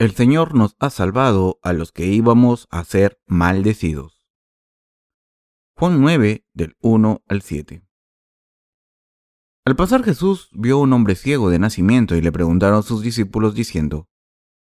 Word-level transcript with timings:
el 0.00 0.12
Señor 0.12 0.54
nos 0.54 0.76
ha 0.78 0.88
salvado 0.88 1.60
a 1.62 1.74
los 1.74 1.92
que 1.92 2.06
íbamos 2.06 2.68
a 2.70 2.84
ser 2.84 3.20
maldecidos. 3.26 4.26
Juan 5.76 6.00
9 6.00 6.46
del 6.54 6.74
1 6.80 7.22
al 7.28 7.42
7. 7.42 7.86
Al 9.66 9.76
pasar 9.76 10.02
Jesús 10.02 10.48
vio 10.52 10.78
un 10.78 10.94
hombre 10.94 11.16
ciego 11.16 11.50
de 11.50 11.58
nacimiento 11.58 12.16
y 12.16 12.22
le 12.22 12.32
preguntaron 12.32 12.78
a 12.78 12.82
sus 12.82 13.02
discípulos 13.02 13.54
diciendo, 13.54 14.08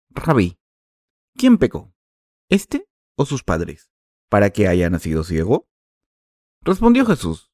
Rabí, 0.09 0.59
¿quién 1.35 1.59
pecó? 1.59 1.93
¿Este 2.49 2.89
o 3.15 3.27
sus 3.27 3.45
padres? 3.45 3.93
¿Para 4.31 4.49
que 4.49 4.69
haya 4.69 4.89
nacido 4.89 5.23
ciego? 5.23 5.69
Respondió 6.63 7.05
Jesús, 7.05 7.53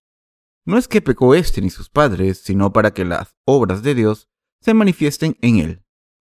no 0.65 0.79
es 0.79 0.87
que 0.87 1.03
pecó 1.03 1.35
este 1.35 1.61
ni 1.61 1.71
sus 1.71 1.91
padres, 1.91 2.39
sino 2.39 2.73
para 2.73 2.95
que 2.95 3.05
las 3.05 3.35
obras 3.45 3.83
de 3.83 3.97
Dios 3.97 4.29
se 4.61 4.73
manifiesten 4.73 5.37
en 5.41 5.57
él. 5.57 5.85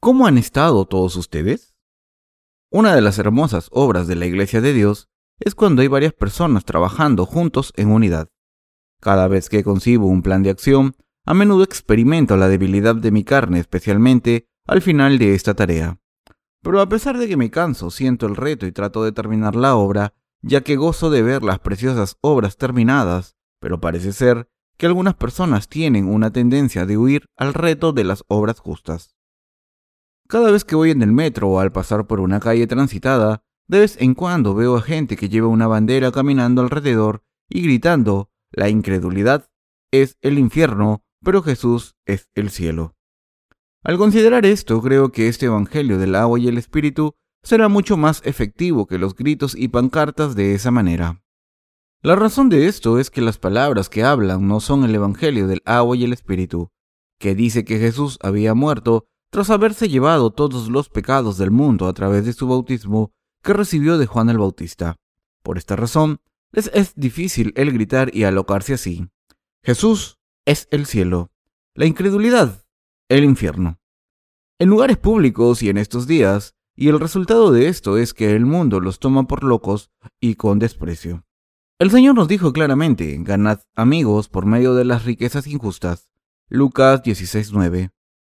¿Cómo 0.00 0.28
han 0.28 0.38
estado 0.38 0.84
todos 0.84 1.16
ustedes? 1.16 1.74
Una 2.70 2.94
de 2.94 3.00
las 3.00 3.18
hermosas 3.18 3.68
obras 3.72 4.06
de 4.06 4.14
la 4.14 4.26
Iglesia 4.26 4.60
de 4.60 4.72
Dios 4.72 5.08
es 5.40 5.56
cuando 5.56 5.82
hay 5.82 5.88
varias 5.88 6.12
personas 6.12 6.64
trabajando 6.64 7.26
juntos 7.26 7.72
en 7.74 7.90
unidad. 7.90 8.28
Cada 9.00 9.26
vez 9.26 9.48
que 9.48 9.64
concibo 9.64 10.06
un 10.06 10.22
plan 10.22 10.44
de 10.44 10.50
acción, 10.50 10.94
a 11.26 11.34
menudo 11.34 11.64
experimento 11.64 12.36
la 12.36 12.48
debilidad 12.48 12.94
de 12.94 13.10
mi 13.10 13.24
carne, 13.24 13.58
especialmente 13.58 14.46
al 14.68 14.82
final 14.82 15.18
de 15.18 15.34
esta 15.34 15.54
tarea. 15.54 16.00
Pero 16.62 16.80
a 16.80 16.88
pesar 16.88 17.18
de 17.18 17.26
que 17.26 17.36
me 17.36 17.50
canso, 17.50 17.90
siento 17.90 18.26
el 18.26 18.36
reto 18.36 18.66
y 18.66 18.72
trato 18.72 19.02
de 19.02 19.10
terminar 19.10 19.56
la 19.56 19.74
obra, 19.74 20.14
ya 20.42 20.60
que 20.60 20.76
gozo 20.76 21.10
de 21.10 21.22
ver 21.22 21.42
las 21.42 21.58
preciosas 21.58 22.18
obras 22.20 22.56
terminadas, 22.56 23.34
pero 23.58 23.80
parece 23.80 24.12
ser 24.12 24.48
que 24.76 24.86
algunas 24.86 25.14
personas 25.14 25.68
tienen 25.68 26.06
una 26.06 26.30
tendencia 26.30 26.86
de 26.86 26.96
huir 26.96 27.26
al 27.36 27.52
reto 27.52 27.92
de 27.92 28.04
las 28.04 28.22
obras 28.28 28.60
justas. 28.60 29.17
Cada 30.28 30.50
vez 30.50 30.66
que 30.66 30.76
voy 30.76 30.90
en 30.90 31.00
el 31.00 31.10
metro 31.10 31.48
o 31.48 31.58
al 31.58 31.72
pasar 31.72 32.06
por 32.06 32.20
una 32.20 32.38
calle 32.38 32.66
transitada, 32.66 33.42
de 33.66 33.80
vez 33.80 33.96
en 33.98 34.14
cuando 34.14 34.54
veo 34.54 34.76
a 34.76 34.82
gente 34.82 35.16
que 35.16 35.30
lleva 35.30 35.48
una 35.48 35.66
bandera 35.66 36.12
caminando 36.12 36.60
alrededor 36.60 37.24
y 37.48 37.62
gritando, 37.62 38.30
la 38.50 38.68
incredulidad 38.68 39.48
es 39.90 40.18
el 40.20 40.38
infierno, 40.38 41.02
pero 41.24 41.42
Jesús 41.42 41.96
es 42.04 42.28
el 42.34 42.50
cielo. 42.50 42.94
Al 43.82 43.96
considerar 43.96 44.44
esto, 44.44 44.82
creo 44.82 45.12
que 45.12 45.28
este 45.28 45.46
Evangelio 45.46 45.96
del 45.96 46.14
agua 46.14 46.38
y 46.38 46.46
el 46.48 46.58
Espíritu 46.58 47.14
será 47.42 47.68
mucho 47.68 47.96
más 47.96 48.20
efectivo 48.26 48.86
que 48.86 48.98
los 48.98 49.14
gritos 49.14 49.54
y 49.56 49.68
pancartas 49.68 50.34
de 50.34 50.54
esa 50.54 50.70
manera. 50.70 51.22
La 52.02 52.16
razón 52.16 52.50
de 52.50 52.66
esto 52.66 52.98
es 52.98 53.08
que 53.10 53.22
las 53.22 53.38
palabras 53.38 53.88
que 53.88 54.04
hablan 54.04 54.46
no 54.46 54.60
son 54.60 54.84
el 54.84 54.94
Evangelio 54.94 55.46
del 55.46 55.62
agua 55.64 55.96
y 55.96 56.04
el 56.04 56.12
Espíritu, 56.12 56.70
que 57.18 57.34
dice 57.34 57.64
que 57.64 57.78
Jesús 57.78 58.18
había 58.22 58.52
muerto 58.52 59.08
tras 59.30 59.50
haberse 59.50 59.88
llevado 59.88 60.30
todos 60.30 60.68
los 60.68 60.88
pecados 60.88 61.38
del 61.38 61.50
mundo 61.50 61.86
a 61.86 61.92
través 61.92 62.24
de 62.24 62.32
su 62.32 62.48
bautismo 62.48 63.12
que 63.42 63.52
recibió 63.52 63.98
de 63.98 64.06
Juan 64.06 64.30
el 64.30 64.38
Bautista. 64.38 64.96
Por 65.42 65.58
esta 65.58 65.76
razón, 65.76 66.20
les 66.52 66.70
es 66.74 66.94
difícil 66.94 67.52
el 67.56 67.72
gritar 67.72 68.14
y 68.14 68.24
alocarse 68.24 68.74
así. 68.74 69.08
Jesús 69.62 70.18
es 70.44 70.66
el 70.70 70.86
cielo, 70.86 71.30
la 71.74 71.86
incredulidad, 71.86 72.64
el 73.08 73.24
infierno. 73.24 73.78
En 74.58 74.68
lugares 74.68 74.96
públicos 74.96 75.62
y 75.62 75.68
en 75.68 75.78
estos 75.78 76.06
días, 76.06 76.54
y 76.74 76.88
el 76.88 76.98
resultado 77.00 77.52
de 77.52 77.68
esto 77.68 77.98
es 77.98 78.14
que 78.14 78.34
el 78.34 78.46
mundo 78.46 78.80
los 78.80 78.98
toma 78.98 79.24
por 79.24 79.44
locos 79.44 79.90
y 80.20 80.36
con 80.36 80.58
desprecio. 80.58 81.24
El 81.78 81.90
Señor 81.90 82.14
nos 82.14 82.28
dijo 82.28 82.52
claramente, 82.52 83.16
ganad 83.20 83.60
amigos 83.74 84.28
por 84.28 84.46
medio 84.46 84.74
de 84.74 84.84
las 84.84 85.04
riquezas 85.04 85.46
injustas. 85.46 86.08
Lucas 86.48 87.02
16:9. 87.02 87.90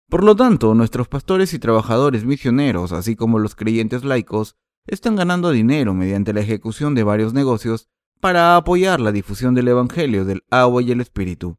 Por 0.09 0.23
lo 0.23 0.35
tanto, 0.35 0.73
nuestros 0.75 1.07
pastores 1.07 1.53
y 1.53 1.59
trabajadores 1.59 2.25
misioneros, 2.25 2.91
así 2.91 3.15
como 3.15 3.39
los 3.39 3.55
creyentes 3.55 4.03
laicos, 4.03 4.55
están 4.85 5.15
ganando 5.15 5.51
dinero 5.51 5.93
mediante 5.93 6.33
la 6.33 6.41
ejecución 6.41 6.93
de 6.93 7.03
varios 7.03 7.33
negocios 7.33 7.89
para 8.19 8.55
apoyar 8.55 8.99
la 8.99 9.11
difusión 9.11 9.55
del 9.55 9.67
Evangelio 9.67 10.25
del 10.25 10.43
agua 10.49 10.81
y 10.83 10.91
el 10.91 11.01
Espíritu. 11.01 11.57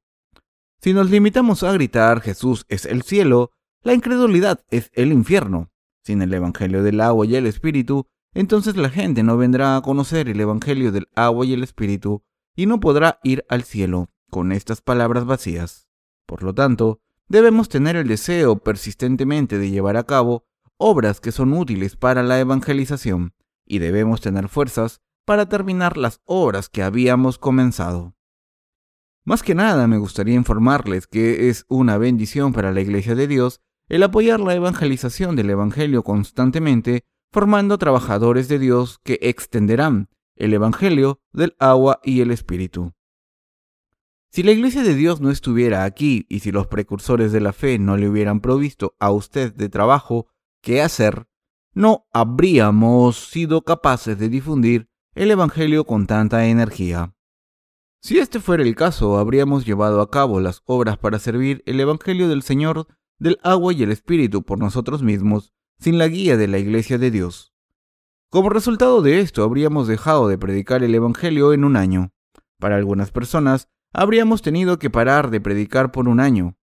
Si 0.80 0.92
nos 0.92 1.10
limitamos 1.10 1.62
a 1.62 1.72
gritar 1.72 2.20
Jesús 2.20 2.64
es 2.68 2.86
el 2.86 3.02
cielo, 3.02 3.50
la 3.82 3.94
incredulidad 3.94 4.64
es 4.70 4.90
el 4.94 5.12
infierno, 5.12 5.72
sin 6.04 6.22
el 6.22 6.32
Evangelio 6.32 6.82
del 6.82 7.00
agua 7.00 7.26
y 7.26 7.34
el 7.34 7.46
Espíritu, 7.46 8.06
entonces 8.34 8.76
la 8.76 8.90
gente 8.90 9.22
no 9.22 9.36
vendrá 9.36 9.76
a 9.76 9.82
conocer 9.82 10.28
el 10.28 10.40
Evangelio 10.40 10.92
del 10.92 11.08
agua 11.14 11.46
y 11.46 11.52
el 11.52 11.62
Espíritu 11.62 12.22
y 12.54 12.66
no 12.66 12.80
podrá 12.80 13.18
ir 13.22 13.44
al 13.48 13.64
cielo 13.64 14.10
con 14.30 14.52
estas 14.52 14.80
palabras 14.80 15.24
vacías. 15.24 15.88
Por 16.26 16.42
lo 16.42 16.54
tanto, 16.54 17.00
debemos 17.28 17.68
tener 17.68 17.96
el 17.96 18.08
deseo 18.08 18.56
persistentemente 18.58 19.58
de 19.58 19.70
llevar 19.70 19.96
a 19.96 20.04
cabo 20.04 20.44
obras 20.78 21.20
que 21.20 21.32
son 21.32 21.52
útiles 21.52 21.96
para 21.96 22.22
la 22.22 22.38
evangelización 22.38 23.34
y 23.64 23.78
debemos 23.78 24.20
tener 24.20 24.48
fuerzas 24.48 25.00
para 25.24 25.48
terminar 25.48 25.96
las 25.96 26.20
obras 26.24 26.68
que 26.68 26.82
habíamos 26.82 27.38
comenzado. 27.38 28.14
Más 29.24 29.42
que 29.42 29.56
nada 29.56 29.88
me 29.88 29.98
gustaría 29.98 30.36
informarles 30.36 31.08
que 31.08 31.48
es 31.48 31.64
una 31.68 31.98
bendición 31.98 32.52
para 32.52 32.70
la 32.70 32.80
Iglesia 32.80 33.16
de 33.16 33.26
Dios 33.26 33.60
el 33.88 34.02
apoyar 34.02 34.40
la 34.40 34.54
evangelización 34.54 35.36
del 35.36 35.50
Evangelio 35.50 36.02
constantemente, 36.02 37.04
formando 37.32 37.78
trabajadores 37.78 38.48
de 38.48 38.58
Dios 38.58 39.00
que 39.02 39.18
extenderán 39.22 40.08
el 40.36 40.54
Evangelio 40.54 41.20
del 41.32 41.56
agua 41.58 42.00
y 42.04 42.20
el 42.20 42.30
Espíritu. 42.30 42.92
Si 44.36 44.42
la 44.42 44.52
Iglesia 44.52 44.82
de 44.82 44.94
Dios 44.94 45.22
no 45.22 45.30
estuviera 45.30 45.84
aquí 45.84 46.26
y 46.28 46.40
si 46.40 46.52
los 46.52 46.66
precursores 46.66 47.32
de 47.32 47.40
la 47.40 47.54
fe 47.54 47.78
no 47.78 47.96
le 47.96 48.06
hubieran 48.06 48.40
provisto 48.40 48.94
a 49.00 49.10
usted 49.10 49.54
de 49.54 49.70
trabajo 49.70 50.26
que 50.60 50.82
hacer, 50.82 51.26
no 51.72 52.06
habríamos 52.12 53.16
sido 53.16 53.62
capaces 53.62 54.18
de 54.18 54.28
difundir 54.28 54.90
el 55.14 55.30
Evangelio 55.30 55.86
con 55.86 56.06
tanta 56.06 56.48
energía. 56.48 57.14
Si 58.02 58.18
este 58.18 58.38
fuera 58.38 58.62
el 58.62 58.74
caso, 58.74 59.16
habríamos 59.16 59.64
llevado 59.64 60.02
a 60.02 60.10
cabo 60.10 60.38
las 60.38 60.60
obras 60.66 60.98
para 60.98 61.18
servir 61.18 61.62
el 61.64 61.80
Evangelio 61.80 62.28
del 62.28 62.42
Señor 62.42 62.88
del 63.18 63.38
agua 63.42 63.72
y 63.72 63.84
el 63.84 63.90
Espíritu 63.90 64.42
por 64.42 64.58
nosotros 64.58 65.02
mismos, 65.02 65.54
sin 65.78 65.96
la 65.96 66.08
guía 66.08 66.36
de 66.36 66.48
la 66.48 66.58
Iglesia 66.58 66.98
de 66.98 67.10
Dios. 67.10 67.54
Como 68.28 68.50
resultado 68.50 69.00
de 69.00 69.20
esto, 69.20 69.44
habríamos 69.44 69.88
dejado 69.88 70.28
de 70.28 70.36
predicar 70.36 70.84
el 70.84 70.94
Evangelio 70.94 71.54
en 71.54 71.64
un 71.64 71.74
año. 71.74 72.12
Para 72.58 72.76
algunas 72.76 73.10
personas, 73.10 73.70
habríamos 73.92 74.42
tenido 74.42 74.78
que 74.78 74.90
parar 74.90 75.30
de 75.30 75.40
predicar 75.40 75.92
por 75.92 76.08
un 76.08 76.20
año. 76.20 76.56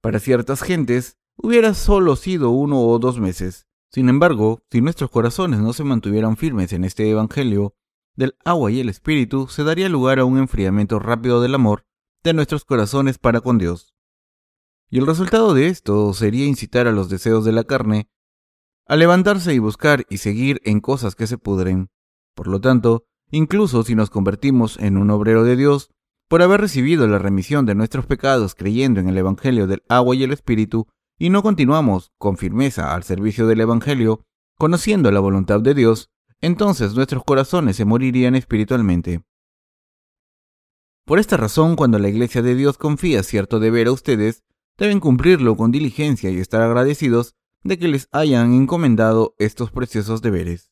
Para 0.00 0.18
ciertas 0.18 0.62
gentes, 0.62 1.18
hubiera 1.36 1.74
solo 1.74 2.16
sido 2.16 2.50
uno 2.50 2.80
o 2.80 2.98
dos 2.98 3.18
meses. 3.20 3.66
Sin 3.90 4.08
embargo, 4.08 4.62
si 4.70 4.80
nuestros 4.80 5.10
corazones 5.10 5.60
no 5.60 5.72
se 5.72 5.84
mantuvieran 5.84 6.36
firmes 6.36 6.72
en 6.72 6.84
este 6.84 7.08
Evangelio, 7.10 7.74
del 8.16 8.36
agua 8.44 8.70
y 8.70 8.80
el 8.80 8.88
Espíritu, 8.88 9.48
se 9.48 9.64
daría 9.64 9.88
lugar 9.88 10.18
a 10.18 10.24
un 10.24 10.38
enfriamiento 10.38 10.98
rápido 10.98 11.40
del 11.40 11.54
amor 11.54 11.86
de 12.22 12.34
nuestros 12.34 12.64
corazones 12.64 13.18
para 13.18 13.40
con 13.40 13.58
Dios. 13.58 13.94
Y 14.90 14.98
el 14.98 15.06
resultado 15.06 15.54
de 15.54 15.68
esto 15.68 16.12
sería 16.12 16.46
incitar 16.46 16.86
a 16.86 16.92
los 16.92 17.08
deseos 17.08 17.44
de 17.44 17.52
la 17.52 17.64
carne 17.64 18.10
a 18.86 18.96
levantarse 18.96 19.54
y 19.54 19.58
buscar 19.58 20.04
y 20.10 20.18
seguir 20.18 20.60
en 20.64 20.80
cosas 20.80 21.14
que 21.14 21.28
se 21.28 21.38
pudren. 21.38 21.90
Por 22.34 22.48
lo 22.48 22.60
tanto, 22.60 23.04
incluso 23.30 23.84
si 23.84 23.94
nos 23.94 24.10
convertimos 24.10 24.78
en 24.78 24.96
un 24.96 25.10
obrero 25.10 25.44
de 25.44 25.56
Dios, 25.56 25.90
por 26.30 26.42
haber 26.42 26.60
recibido 26.60 27.08
la 27.08 27.18
remisión 27.18 27.66
de 27.66 27.74
nuestros 27.74 28.06
pecados 28.06 28.54
creyendo 28.54 29.00
en 29.00 29.08
el 29.08 29.18
Evangelio 29.18 29.66
del 29.66 29.82
agua 29.88 30.14
y 30.14 30.22
el 30.22 30.30
Espíritu, 30.30 30.86
y 31.18 31.28
no 31.28 31.42
continuamos 31.42 32.12
con 32.18 32.36
firmeza 32.36 32.94
al 32.94 33.02
servicio 33.02 33.48
del 33.48 33.60
Evangelio, 33.62 34.24
conociendo 34.56 35.10
la 35.10 35.18
voluntad 35.18 35.60
de 35.60 35.74
Dios, 35.74 36.08
entonces 36.40 36.94
nuestros 36.94 37.24
corazones 37.24 37.74
se 37.74 37.84
morirían 37.84 38.36
espiritualmente. 38.36 39.24
Por 41.04 41.18
esta 41.18 41.36
razón, 41.36 41.74
cuando 41.74 41.98
la 41.98 42.08
Iglesia 42.08 42.42
de 42.42 42.54
Dios 42.54 42.78
confía 42.78 43.24
cierto 43.24 43.58
deber 43.58 43.88
a 43.88 43.92
ustedes, 43.92 44.44
deben 44.78 45.00
cumplirlo 45.00 45.56
con 45.56 45.72
diligencia 45.72 46.30
y 46.30 46.38
estar 46.38 46.62
agradecidos 46.62 47.34
de 47.64 47.76
que 47.76 47.88
les 47.88 48.08
hayan 48.12 48.54
encomendado 48.54 49.34
estos 49.38 49.72
preciosos 49.72 50.22
deberes. 50.22 50.70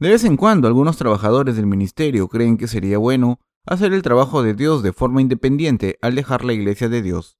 De 0.00 0.08
vez 0.08 0.24
en 0.24 0.36
cuando 0.36 0.66
algunos 0.66 0.96
trabajadores 0.96 1.54
del 1.54 1.66
ministerio 1.66 2.26
creen 2.26 2.56
que 2.56 2.66
sería 2.66 2.98
bueno 2.98 3.38
hacer 3.66 3.92
el 3.92 4.02
trabajo 4.02 4.42
de 4.42 4.54
Dios 4.54 4.82
de 4.82 4.92
forma 4.92 5.20
independiente 5.20 5.98
al 6.02 6.14
dejar 6.14 6.44
la 6.44 6.52
iglesia 6.52 6.88
de 6.88 7.02
Dios. 7.02 7.38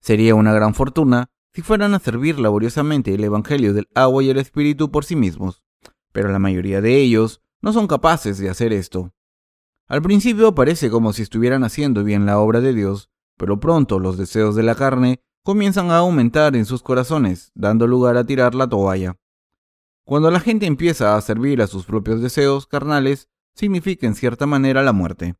Sería 0.00 0.34
una 0.34 0.52
gran 0.52 0.74
fortuna 0.74 1.30
si 1.52 1.62
fueran 1.62 1.94
a 1.94 1.98
servir 1.98 2.38
laboriosamente 2.38 3.14
el 3.14 3.24
Evangelio 3.24 3.72
del 3.72 3.88
agua 3.94 4.22
y 4.22 4.30
el 4.30 4.38
Espíritu 4.38 4.90
por 4.90 5.04
sí 5.04 5.16
mismos, 5.16 5.64
pero 6.12 6.30
la 6.30 6.38
mayoría 6.38 6.80
de 6.80 6.96
ellos 6.96 7.40
no 7.62 7.72
son 7.72 7.86
capaces 7.86 8.38
de 8.38 8.50
hacer 8.50 8.72
esto. 8.72 9.12
Al 9.88 10.02
principio 10.02 10.54
parece 10.54 10.90
como 10.90 11.12
si 11.12 11.22
estuvieran 11.22 11.64
haciendo 11.64 12.04
bien 12.04 12.26
la 12.26 12.38
obra 12.38 12.60
de 12.60 12.74
Dios, 12.74 13.08
pero 13.36 13.60
pronto 13.60 13.98
los 13.98 14.18
deseos 14.18 14.54
de 14.54 14.62
la 14.62 14.74
carne 14.74 15.22
comienzan 15.42 15.90
a 15.90 15.98
aumentar 15.98 16.56
en 16.56 16.66
sus 16.66 16.82
corazones, 16.82 17.52
dando 17.54 17.86
lugar 17.86 18.16
a 18.16 18.24
tirar 18.24 18.54
la 18.54 18.68
toalla. 18.68 19.16
Cuando 20.04 20.30
la 20.30 20.40
gente 20.40 20.66
empieza 20.66 21.16
a 21.16 21.20
servir 21.20 21.62
a 21.62 21.66
sus 21.66 21.84
propios 21.86 22.20
deseos 22.20 22.66
carnales, 22.66 23.28
significa 23.54 24.06
en 24.06 24.14
cierta 24.14 24.46
manera 24.46 24.82
la 24.82 24.92
muerte. 24.92 25.36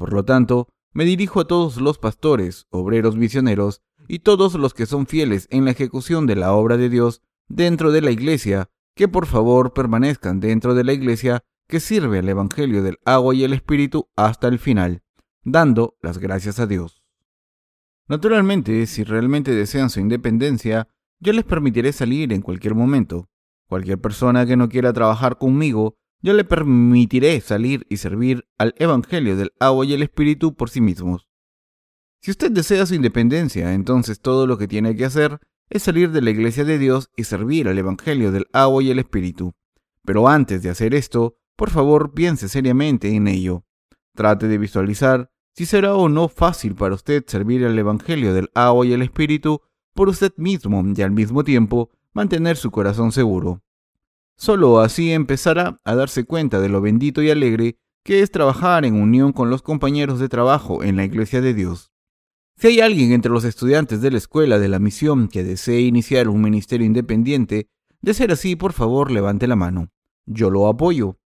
Por 0.00 0.14
lo 0.14 0.24
tanto, 0.24 0.66
me 0.94 1.04
dirijo 1.04 1.40
a 1.40 1.46
todos 1.46 1.78
los 1.78 1.98
pastores, 1.98 2.66
obreros 2.70 3.18
misioneros 3.18 3.82
y 4.08 4.20
todos 4.20 4.54
los 4.54 4.72
que 4.72 4.86
son 4.86 5.06
fieles 5.06 5.46
en 5.50 5.66
la 5.66 5.72
ejecución 5.72 6.26
de 6.26 6.36
la 6.36 6.54
obra 6.54 6.78
de 6.78 6.88
Dios 6.88 7.20
dentro 7.48 7.92
de 7.92 8.00
la 8.00 8.10
iglesia, 8.10 8.70
que 8.96 9.08
por 9.08 9.26
favor 9.26 9.74
permanezcan 9.74 10.40
dentro 10.40 10.74
de 10.74 10.84
la 10.84 10.94
iglesia 10.94 11.44
que 11.68 11.80
sirve 11.80 12.20
al 12.20 12.30
Evangelio 12.30 12.82
del 12.82 12.96
agua 13.04 13.34
y 13.34 13.44
el 13.44 13.52
Espíritu 13.52 14.08
hasta 14.16 14.48
el 14.48 14.58
final, 14.58 15.02
dando 15.44 15.98
las 16.00 16.16
gracias 16.16 16.60
a 16.60 16.66
Dios. 16.66 17.02
Naturalmente, 18.08 18.86
si 18.86 19.04
realmente 19.04 19.54
desean 19.54 19.90
su 19.90 20.00
independencia, 20.00 20.88
yo 21.18 21.34
les 21.34 21.44
permitiré 21.44 21.92
salir 21.92 22.32
en 22.32 22.40
cualquier 22.40 22.74
momento. 22.74 23.28
Cualquier 23.68 24.00
persona 24.00 24.46
que 24.46 24.56
no 24.56 24.70
quiera 24.70 24.94
trabajar 24.94 25.36
conmigo, 25.36 25.98
yo 26.22 26.34
le 26.34 26.44
permitiré 26.44 27.40
salir 27.40 27.86
y 27.88 27.96
servir 27.96 28.46
al 28.58 28.74
Evangelio 28.78 29.36
del 29.36 29.52
agua 29.58 29.86
y 29.86 29.94
el 29.94 30.02
Espíritu 30.02 30.54
por 30.54 30.70
sí 30.70 30.80
mismos. 30.80 31.26
Si 32.20 32.30
usted 32.30 32.50
desea 32.50 32.84
su 32.84 32.94
independencia, 32.94 33.72
entonces 33.72 34.20
todo 34.20 34.46
lo 34.46 34.58
que 34.58 34.68
tiene 34.68 34.94
que 34.94 35.06
hacer 35.06 35.40
es 35.70 35.82
salir 35.82 36.10
de 36.10 36.20
la 36.20 36.30
iglesia 36.30 36.64
de 36.64 36.78
Dios 36.78 37.10
y 37.16 37.24
servir 37.24 37.68
al 37.68 37.78
Evangelio 37.78 38.32
del 38.32 38.46
agua 38.52 38.82
y 38.82 38.90
el 38.90 38.98
Espíritu. 38.98 39.54
Pero 40.04 40.28
antes 40.28 40.62
de 40.62 40.70
hacer 40.70 40.94
esto, 40.94 41.36
por 41.56 41.70
favor 41.70 42.12
piense 42.12 42.48
seriamente 42.48 43.14
en 43.14 43.28
ello. 43.28 43.64
Trate 44.14 44.48
de 44.48 44.58
visualizar 44.58 45.30
si 45.54 45.66
será 45.66 45.94
o 45.94 46.08
no 46.08 46.28
fácil 46.28 46.74
para 46.74 46.94
usted 46.94 47.24
servir 47.26 47.64
al 47.64 47.78
Evangelio 47.78 48.34
del 48.34 48.50
agua 48.54 48.86
y 48.86 48.92
el 48.92 49.02
Espíritu 49.02 49.62
por 49.94 50.08
usted 50.08 50.32
mismo 50.36 50.84
y 50.94 51.02
al 51.02 51.10
mismo 51.10 51.44
tiempo 51.44 51.90
mantener 52.12 52.56
su 52.56 52.70
corazón 52.70 53.12
seguro. 53.12 53.62
Solo 54.40 54.80
así 54.80 55.12
empezará 55.12 55.78
a 55.84 55.94
darse 55.94 56.24
cuenta 56.24 56.60
de 56.60 56.70
lo 56.70 56.80
bendito 56.80 57.20
y 57.22 57.28
alegre 57.28 57.76
que 58.02 58.22
es 58.22 58.30
trabajar 58.30 58.86
en 58.86 58.94
unión 58.94 59.34
con 59.34 59.50
los 59.50 59.60
compañeros 59.60 60.18
de 60.18 60.30
trabajo 60.30 60.82
en 60.82 60.96
la 60.96 61.04
iglesia 61.04 61.42
de 61.42 61.52
Dios. 61.52 61.92
Si 62.56 62.68
hay 62.68 62.80
alguien 62.80 63.12
entre 63.12 63.30
los 63.30 63.44
estudiantes 63.44 64.00
de 64.00 64.10
la 64.10 64.16
escuela 64.16 64.58
de 64.58 64.68
la 64.68 64.78
misión 64.78 65.28
que 65.28 65.44
desee 65.44 65.82
iniciar 65.82 66.30
un 66.30 66.40
ministerio 66.40 66.86
independiente, 66.86 67.68
de 68.00 68.14
ser 68.14 68.32
así, 68.32 68.56
por 68.56 68.72
favor, 68.72 69.10
levante 69.10 69.46
la 69.46 69.56
mano. 69.56 69.90
Yo 70.24 70.48
lo 70.48 70.68
apoyo. 70.68 71.18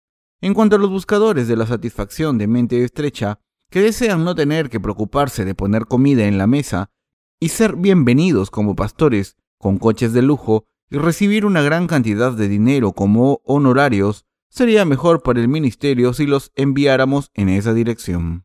En 0.41 0.55
cuanto 0.55 0.76
a 0.76 0.79
los 0.79 0.88
buscadores 0.88 1.49
de 1.49 1.56
la 1.56 1.67
satisfacción 1.67 2.38
de 2.38 2.47
mente 2.47 2.82
estrecha, 2.82 3.41
que 3.69 3.82
desean 3.82 4.25
no 4.25 4.35
tener 4.35 4.70
que 4.70 4.81
preocuparse 4.81 5.44
de 5.44 5.55
poner 5.55 5.85
comida 5.85 6.25
en 6.25 6.38
la 6.38 6.47
mesa 6.47 6.91
y 7.38 7.50
ser 7.50 7.76
bienvenidos 7.76 8.50
como 8.50 8.75
pastores 8.75 9.37
con 9.58 9.76
coches 9.76 10.15
de 10.15 10.23
lujo 10.23 10.65
y 10.93 10.99
recibir 10.99 11.47
una 11.47 11.62
gran 11.62 11.87
cantidad 11.87 12.33
de 12.33 12.49
dinero 12.49 12.93
como 12.93 13.41
honorarios, 13.44 14.27
sería 14.50 14.85
mejor 14.85 15.23
para 15.23 15.41
el 15.41 15.49
ministerio 15.49 16.12
si 16.12 16.27
los 16.27 16.53
enviáramos 16.55 17.31
en 17.33 17.49
esa 17.49 17.73
dirección. 17.73 18.44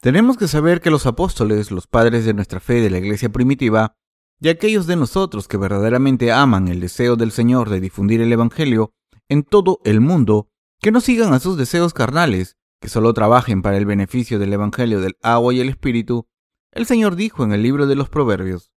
Tenemos 0.00 0.36
que 0.36 0.48
saber 0.48 0.80
que 0.80 0.90
los 0.90 1.06
apóstoles, 1.06 1.70
los 1.70 1.86
padres 1.86 2.24
de 2.24 2.34
nuestra 2.34 2.58
fe 2.58 2.80
de 2.80 2.90
la 2.90 2.98
iglesia 2.98 3.28
primitiva, 3.28 3.96
y 4.40 4.48
aquellos 4.48 4.88
de 4.88 4.96
nosotros 4.96 5.46
que 5.46 5.56
verdaderamente 5.56 6.32
aman 6.32 6.66
el 6.66 6.80
deseo 6.80 7.14
del 7.14 7.30
Señor 7.30 7.70
de 7.70 7.80
difundir 7.80 8.20
el 8.20 8.32
Evangelio 8.32 8.92
en 9.28 9.44
todo 9.44 9.78
el 9.84 10.00
mundo, 10.00 10.50
que 10.80 10.90
no 10.90 11.00
sigan 11.00 11.32
a 11.34 11.38
sus 11.38 11.56
deseos 11.56 11.94
carnales, 11.94 12.56
que 12.80 12.88
solo 12.88 13.14
trabajen 13.14 13.62
para 13.62 13.76
el 13.76 13.86
beneficio 13.86 14.40
del 14.40 14.52
Evangelio 14.52 15.00
del 15.00 15.16
agua 15.22 15.54
y 15.54 15.60
el 15.60 15.68
Espíritu, 15.68 16.26
el 16.72 16.84
Señor 16.86 17.14
dijo 17.14 17.44
en 17.44 17.52
el 17.52 17.62
libro 17.62 17.86
de 17.86 17.94
los 17.94 18.08
Proverbios, 18.08 18.72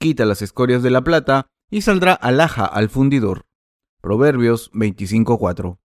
quita 0.00 0.24
las 0.24 0.42
escorias 0.42 0.82
de 0.82 0.90
la 0.90 1.04
plata 1.04 1.52
y 1.70 1.82
saldrá 1.82 2.12
alhaja 2.14 2.64
al 2.64 2.88
fundidor. 2.88 3.46
Proverbios 4.00 4.70
25.4. 4.72 5.78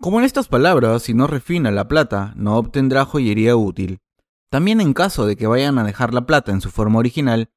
Como 0.00 0.18
en 0.18 0.24
estas 0.24 0.48
palabras, 0.48 1.02
si 1.02 1.14
no 1.14 1.26
refina 1.26 1.70
la 1.70 1.88
plata, 1.88 2.32
no 2.36 2.56
obtendrá 2.56 3.04
joyería 3.04 3.56
útil. 3.56 4.00
También 4.50 4.80
en 4.80 4.92
caso 4.92 5.26
de 5.26 5.36
que 5.36 5.46
vayan 5.46 5.78
a 5.78 5.84
dejar 5.84 6.14
la 6.14 6.26
plata 6.26 6.52
en 6.52 6.60
su 6.60 6.70
forma 6.70 6.98
original, 6.98 7.50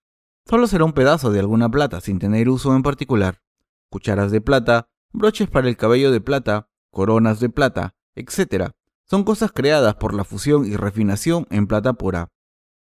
solo 0.45 0.67
será 0.67 0.85
un 0.85 0.93
pedazo 0.93 1.31
de 1.31 1.39
alguna 1.39 1.69
plata 1.69 2.01
sin 2.01 2.19
tener 2.19 2.49
uso 2.49 2.75
en 2.75 2.83
particular. 2.83 3.41
Cucharas 3.89 4.31
de 4.31 4.41
plata, 4.41 4.89
broches 5.11 5.49
para 5.49 5.67
el 5.67 5.77
cabello 5.77 6.11
de 6.11 6.21
plata, 6.21 6.69
coronas 6.91 7.39
de 7.39 7.49
plata, 7.49 7.95
etc. 8.15 8.71
Son 9.03 9.23
cosas 9.23 9.51
creadas 9.51 9.95
por 9.95 10.13
la 10.13 10.23
fusión 10.23 10.65
y 10.65 10.75
refinación 10.75 11.45
en 11.49 11.67
plata 11.67 11.93
pura. 11.93 12.31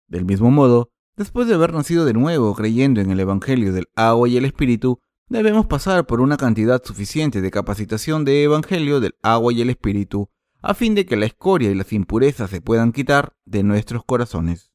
Del 0.07 0.25
mismo 0.25 0.49
modo, 0.49 0.89
después 1.17 1.47
de 1.47 1.55
haber 1.55 1.73
nacido 1.73 2.05
de 2.05 2.13
nuevo 2.13 2.53
creyendo 2.53 3.01
en 3.01 3.11
el 3.11 3.19
Evangelio 3.19 3.73
del 3.73 3.87
agua 3.95 4.29
y 4.29 4.37
el 4.37 4.45
Espíritu, 4.45 4.99
debemos 5.27 5.65
pasar 5.65 6.05
por 6.05 6.21
una 6.21 6.37
cantidad 6.37 6.81
suficiente 6.83 7.41
de 7.41 7.51
capacitación 7.51 8.23
de 8.23 8.43
Evangelio 8.43 8.99
del 8.99 9.15
agua 9.23 9.51
y 9.51 9.61
el 9.61 9.69
Espíritu, 9.69 10.29
a 10.61 10.73
fin 10.73 10.95
de 10.95 11.05
que 11.05 11.17
la 11.17 11.25
escoria 11.25 11.71
y 11.71 11.75
las 11.75 11.91
impurezas 11.91 12.49
se 12.49 12.61
puedan 12.61 12.91
quitar 12.91 13.33
de 13.45 13.63
nuestros 13.63 14.05
corazones. 14.05 14.71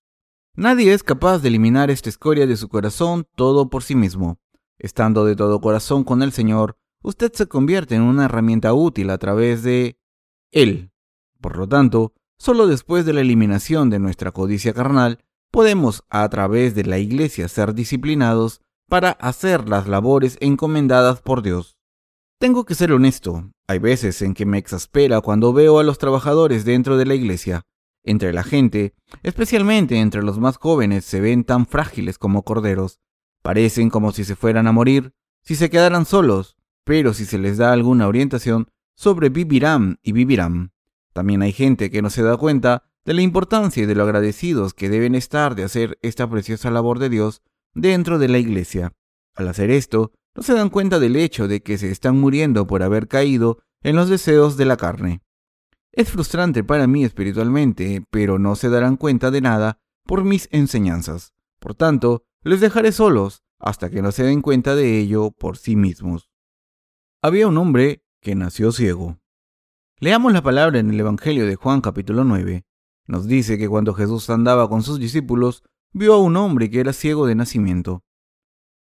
Nadie 0.55 0.93
es 0.93 1.03
capaz 1.03 1.39
de 1.39 1.49
eliminar 1.49 1.91
esta 1.91 2.11
escoria 2.11 2.47
de 2.47 2.57
su 2.57 2.69
corazón 2.69 3.27
todo 3.37 3.71
por 3.71 3.83
sí 3.83 3.95
mismo. 3.95 4.39
Estando 4.79 5.25
de 5.25 5.37
todo 5.37 5.61
corazón 5.61 6.05
con 6.05 6.23
el 6.23 6.33
Señor, 6.33 6.77
usted 7.03 7.33
se 7.33 7.47
convierte 7.47 7.95
en 7.95 8.03
una 8.03 8.27
herramienta 8.27 8.75
útil 8.75 9.11
a 9.11 9.19
través 9.19 9.63
de 9.63 9.97
Él. 10.51 10.91
Por 11.41 11.57
lo 11.57 11.67
tanto, 11.69 12.13
solo 12.37 12.67
después 12.67 13.07
de 13.07 13.13
la 13.13 13.23
eliminación 13.23 13.89
de 13.89 13.99
nuestra 13.99 14.33
codicia 14.33 14.75
carnal, 14.75 15.25
podemos 15.53 16.03
a 16.09 16.29
través 16.29 16.75
de 16.75 16.85
la 16.85 16.99
Iglesia 16.99 17.47
ser 17.47 17.75
disciplinados 17.75 18.63
para 18.89 19.13
hacer 19.13 19.69
las 19.69 19.87
labores 19.87 20.37
encomendadas 20.41 21.21
por 21.21 21.43
Dios. 21.43 21.79
Tengo 22.41 22.65
que 22.65 22.75
ser 22.75 22.93
honesto, 22.93 23.53
hay 23.69 23.79
veces 23.79 24.21
en 24.23 24.35
que 24.35 24.47
me 24.47 24.59
exaspera 24.59 25.21
cuando 25.21 25.53
veo 25.53 25.79
a 25.79 25.85
los 25.85 25.99
trabajadores 25.99 26.65
dentro 26.65 26.97
de 26.97 27.07
la 27.07 27.15
iglesia. 27.15 27.63
Entre 28.03 28.33
la 28.33 28.43
gente, 28.43 28.95
especialmente 29.23 30.01
entre 30.01 30.25
los 30.25 30.41
más 30.41 30.57
jóvenes, 30.57 31.05
se 31.05 31.21
ven 31.21 31.45
tan 31.45 31.67
frágiles 31.67 32.19
como 32.19 32.43
corderos. 32.43 32.99
Parecen 33.43 33.91
como 33.91 34.11
si 34.11 34.25
se 34.25 34.35
fueran 34.35 34.67
a 34.67 34.73
morir, 34.73 35.15
si 35.43 35.55
se 35.55 35.71
quedaran 35.71 36.05
solos, 36.05 36.57
pero 36.85 37.15
si 37.15 37.25
se 37.25 37.39
les 37.39 37.59
da 37.59 37.73
alguna 37.73 38.09
orientación, 38.09 38.69
sobrevivirán 38.97 40.01
y 40.03 40.13
vivirán. 40.13 40.73
También 41.13 41.43
hay 41.43 41.53
gente 41.53 41.91
que 41.91 42.03
no 42.03 42.11
se 42.11 42.23
da 42.23 42.37
cuenta 42.37 42.92
de 43.05 43.15
la 43.15 43.23
importancia 43.23 43.83
y 43.83 43.87
de 43.87 43.95
lo 43.95 44.05
agradecidos 44.05 44.75
que 44.75 44.89
deben 44.89 45.15
estar 45.15 45.55
de 45.55 45.65
hacer 45.65 45.99
esta 46.03 46.29
preciosa 46.29 46.71
labor 46.71 46.99
de 46.99 47.09
Dios 47.09 47.43
dentro 47.75 48.19
de 48.19 48.29
la 48.29 48.39
iglesia. 48.39 48.93
Al 49.35 49.49
hacer 49.49 49.71
esto, 49.71 50.13
no 50.35 50.43
se 50.43 50.55
dan 50.55 50.71
cuenta 50.71 50.99
del 50.99 51.17
hecho 51.17 51.49
de 51.49 51.63
que 51.63 51.79
se 51.79 51.91
están 51.91 52.19
muriendo 52.19 52.67
por 52.67 52.83
haber 52.83 53.09
caído 53.09 53.59
en 53.83 53.97
los 53.97 54.09
deseos 54.09 54.57
de 54.57 54.65
la 54.65 54.77
carne. 54.77 55.23
Es 55.91 56.11
frustrante 56.11 56.65
para 56.65 56.87
mí 56.87 57.05
espiritualmente, 57.05 58.05
pero 58.11 58.39
no 58.39 58.57
se 58.57 58.71
darán 58.71 58.97
cuenta 58.97 59.31
de 59.31 59.41
nada 59.41 59.79
por 60.05 60.25
mis 60.25 60.49
enseñanzas. 60.53 61.35
Por 61.59 61.75
tanto, 61.75 62.25
les 62.43 62.61
dejaré 62.61 62.93
solos 62.93 63.43
hasta 63.59 63.91
que 63.91 64.03
no 64.03 64.11
se 64.11 64.25
den 64.25 64.43
cuenta 64.43 64.75
de 64.75 64.99
ello 64.99 65.31
por 65.31 65.59
sí 65.59 65.77
mismos. 65.77 66.31
Había 67.23 67.47
un 67.47 67.59
hombre 67.59 68.05
que 68.21 68.35
nació 68.35 68.73
ciego. 68.73 69.19
Leamos 69.99 70.33
la 70.33 70.43
palabra 70.43 70.81
en 70.81 70.91
el 70.91 70.99
Evangelio 70.99 71.47
de 71.47 71.57
Juan 71.57 71.81
capítulo 71.81 72.25
9. 72.25 72.65
Nos 73.07 73.27
dice 73.27 73.59
que 73.59 73.69
cuando 73.69 73.95
Jesús 73.95 74.31
andaba 74.31 74.69
con 74.69 74.83
sus 74.83 74.99
discípulos, 74.99 75.65
vio 75.93 76.15
a 76.15 76.19
un 76.19 76.37
hombre 76.37 76.71
que 76.71 76.81
era 76.81 76.93
ciego 76.93 77.27
de 77.27 77.35
nacimiento. 77.35 78.05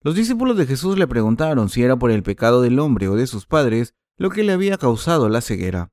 Los 0.02 0.14
discípulos 0.14 0.56
de 0.56 0.66
Jesús 0.66 0.98
le 0.98 1.06
preguntaron 1.06 1.68
si 1.68 1.82
era 1.82 1.96
por 1.96 2.10
el 2.10 2.22
pecado 2.22 2.62
del 2.62 2.78
hombre 2.78 3.08
o 3.08 3.16
de 3.16 3.26
sus 3.26 3.46
padres 3.46 3.94
lo 4.16 4.30
que 4.30 4.44
le 4.44 4.52
había 4.52 4.78
causado 4.78 5.28
la 5.28 5.40
ceguera. 5.40 5.92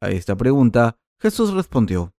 A 0.00 0.10
esta 0.10 0.36
pregunta, 0.36 0.98
Jesús 1.18 1.52
respondió, 1.54 2.14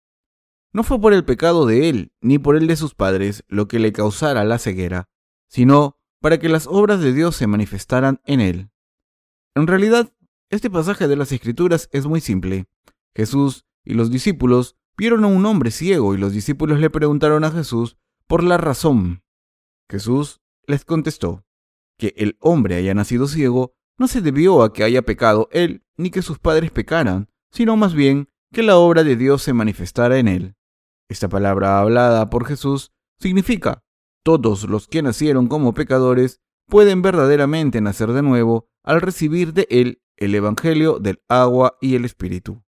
No 0.74 0.84
fue 0.84 1.00
por 1.00 1.14
el 1.14 1.24
pecado 1.24 1.66
de 1.66 1.90
él 1.90 2.12
ni 2.22 2.40
por 2.40 2.56
el 2.56 2.68
de 2.68 2.76
sus 2.76 2.96
padres 2.96 3.44
lo 3.48 3.68
que 3.68 3.80
le 3.80 3.94
causara 3.94 4.44
la 4.44 4.58
ceguera, 4.58 5.10
sino 5.48 6.00
para 6.20 6.40
que 6.40 6.50
las 6.50 6.68
obras 6.68 7.00
de 7.00 7.14
Dios 7.14 7.36
se 7.36 7.48
manifestaran 7.48 8.20
en 8.26 8.42
él. 8.42 8.72
En 9.54 9.68
realidad, 9.68 10.12
este 10.50 10.70
pasaje 10.70 11.08
de 11.08 11.16
las 11.16 11.32
Escrituras 11.32 11.90
es 11.92 12.08
muy 12.08 12.22
simple. 12.22 12.68
Jesús 13.16 13.66
y 13.84 13.94
los 13.94 14.10
discípulos 14.10 14.78
vieron 14.98 15.24
a 15.24 15.28
un 15.28 15.46
hombre 15.46 15.72
ciego 15.72 16.14
y 16.14 16.18
los 16.18 16.34
discípulos 16.34 16.80
le 16.80 16.90
preguntaron 16.90 17.44
a 17.44 17.52
Jesús 17.52 17.98
por 18.28 18.44
la 18.44 18.58
razón. 18.58 19.24
Jesús 19.90 20.42
les 20.68 20.86
contestó 20.86 21.46
que 21.98 22.14
el 22.18 22.38
hombre 22.40 22.76
haya 22.76 22.94
nacido 22.94 23.28
ciego 23.28 23.76
no 23.98 24.08
se 24.08 24.22
debió 24.22 24.64
a 24.64 24.74
que 24.74 24.84
haya 24.84 25.02
pecado 25.04 25.48
él 25.52 25.86
ni 25.98 26.12
que 26.12 26.22
sus 26.22 26.40
padres 26.40 26.72
pecaran, 26.72 27.30
sino 27.52 27.78
más 27.78 27.94
bien 27.94 28.30
que 28.52 28.64
la 28.64 28.78
obra 28.78 29.04
de 29.04 29.16
Dios 29.16 29.42
se 29.42 29.54
manifestara 29.54 30.18
en 30.18 30.28
él. 30.28 30.56
Esta 31.08 31.30
palabra 31.30 31.80
hablada 31.80 32.30
por 32.30 32.46
Jesús 32.46 32.92
significa 33.20 33.84
todos 34.24 34.68
los 34.68 34.88
que 34.88 35.02
nacieron 35.02 35.48
como 35.48 35.74
pecadores 35.74 36.42
pueden 36.68 37.02
verdaderamente 37.02 37.80
nacer 37.80 38.12
de 38.12 38.24
nuevo 38.24 38.68
al 38.84 39.02
recibir 39.02 39.54
de 39.54 39.68
Él 39.70 40.02
el 40.18 40.34
Evangelio 40.34 41.00
del 41.00 41.22
agua 41.28 41.78
y 41.80 41.96
el 41.96 42.06
Espíritu. 42.06 42.64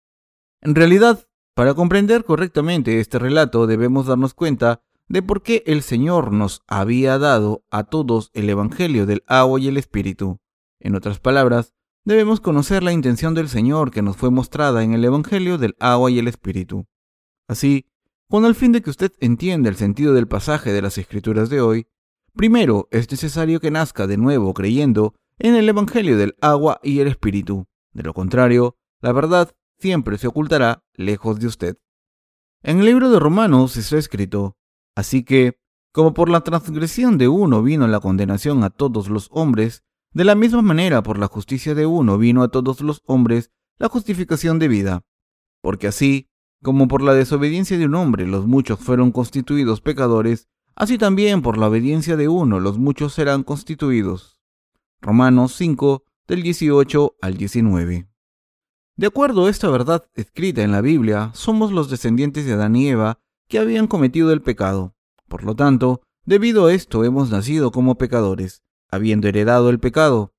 En 0.60 0.74
realidad, 0.74 1.28
para 1.54 1.74
comprender 1.74 2.24
correctamente 2.24 3.00
este 3.00 3.18
relato 3.18 3.66
debemos 3.66 4.06
darnos 4.06 4.34
cuenta 4.34 4.82
de 5.08 5.22
por 5.22 5.42
qué 5.42 5.62
el 5.66 5.82
Señor 5.82 6.32
nos 6.32 6.62
había 6.66 7.18
dado 7.18 7.64
a 7.70 7.84
todos 7.84 8.30
el 8.32 8.48
Evangelio 8.48 9.04
del 9.04 9.22
agua 9.26 9.60
y 9.60 9.68
el 9.68 9.76
Espíritu. 9.76 10.40
En 10.80 10.94
otras 10.94 11.20
palabras, 11.20 11.74
debemos 12.04 12.40
conocer 12.40 12.82
la 12.82 12.92
intención 12.92 13.34
del 13.34 13.48
Señor 13.48 13.90
que 13.90 14.00
nos 14.00 14.16
fue 14.16 14.30
mostrada 14.30 14.82
en 14.82 14.94
el 14.94 15.04
Evangelio 15.04 15.58
del 15.58 15.76
agua 15.78 16.10
y 16.10 16.18
el 16.18 16.28
Espíritu. 16.28 16.86
Así, 17.46 17.84
con 18.30 18.46
el 18.46 18.54
fin 18.54 18.72
de 18.72 18.80
que 18.80 18.88
usted 18.88 19.12
entienda 19.20 19.68
el 19.68 19.76
sentido 19.76 20.14
del 20.14 20.28
pasaje 20.28 20.72
de 20.72 20.80
las 20.80 20.96
Escrituras 20.96 21.50
de 21.50 21.60
hoy, 21.60 21.86
primero 22.34 22.88
es 22.90 23.10
necesario 23.10 23.60
que 23.60 23.70
nazca 23.70 24.06
de 24.06 24.16
nuevo 24.16 24.54
creyendo 24.54 25.14
en 25.38 25.54
el 25.54 25.68
Evangelio 25.68 26.16
del 26.16 26.34
agua 26.40 26.80
y 26.82 27.00
el 27.00 27.08
Espíritu. 27.08 27.66
De 27.92 28.02
lo 28.02 28.14
contrario, 28.14 28.76
la 29.02 29.12
verdad 29.12 29.54
siempre 29.82 30.16
se 30.16 30.28
ocultará 30.28 30.84
lejos 30.94 31.40
de 31.40 31.48
usted. 31.48 31.76
En 32.62 32.78
el 32.78 32.86
libro 32.86 33.10
de 33.10 33.18
Romanos 33.18 33.76
está 33.76 33.98
escrito, 33.98 34.56
Así 34.94 35.24
que, 35.24 35.58
como 35.92 36.14
por 36.14 36.28
la 36.28 36.42
transgresión 36.42 37.18
de 37.18 37.26
uno 37.26 37.62
vino 37.62 37.86
la 37.88 37.98
condenación 37.98 38.62
a 38.62 38.70
todos 38.70 39.08
los 39.08 39.28
hombres, 39.32 39.82
de 40.12 40.24
la 40.24 40.36
misma 40.36 40.62
manera 40.62 41.02
por 41.02 41.18
la 41.18 41.26
justicia 41.26 41.74
de 41.74 41.86
uno 41.86 42.18
vino 42.18 42.42
a 42.42 42.48
todos 42.48 42.80
los 42.82 43.02
hombres 43.06 43.50
la 43.78 43.88
justificación 43.88 44.58
de 44.58 44.68
vida. 44.68 45.02
Porque 45.60 45.88
así, 45.88 46.28
como 46.62 46.86
por 46.86 47.02
la 47.02 47.14
desobediencia 47.14 47.76
de 47.76 47.86
un 47.86 47.94
hombre 47.96 48.26
los 48.26 48.46
muchos 48.46 48.78
fueron 48.78 49.10
constituidos 49.10 49.80
pecadores, 49.80 50.48
así 50.76 50.98
también 50.98 51.42
por 51.42 51.58
la 51.58 51.68
obediencia 51.68 52.16
de 52.16 52.28
uno 52.28 52.60
los 52.60 52.78
muchos 52.78 53.14
serán 53.14 53.42
constituidos. 53.42 54.38
Romanos 55.00 55.54
5, 55.56 56.04
del 56.28 56.42
18 56.42 57.16
al 57.20 57.36
19. 57.36 58.11
De 58.96 59.06
acuerdo 59.06 59.46
a 59.46 59.50
esta 59.50 59.70
verdad 59.70 60.04
escrita 60.14 60.62
en 60.62 60.70
la 60.70 60.82
Biblia, 60.82 61.30
somos 61.34 61.72
los 61.72 61.88
descendientes 61.88 62.44
de 62.44 62.52
Adán 62.52 62.76
y 62.76 62.88
Eva 62.88 63.18
que 63.48 63.58
habían 63.58 63.86
cometido 63.86 64.32
el 64.32 64.42
pecado. 64.42 64.94
Por 65.28 65.44
lo 65.44 65.56
tanto, 65.56 66.02
debido 66.26 66.66
a 66.66 66.74
esto 66.74 67.02
hemos 67.04 67.30
nacido 67.30 67.72
como 67.72 67.96
pecadores, 67.96 68.62
habiendo 68.90 69.28
heredado 69.28 69.70
el 69.70 69.80
pecado. 69.80 70.34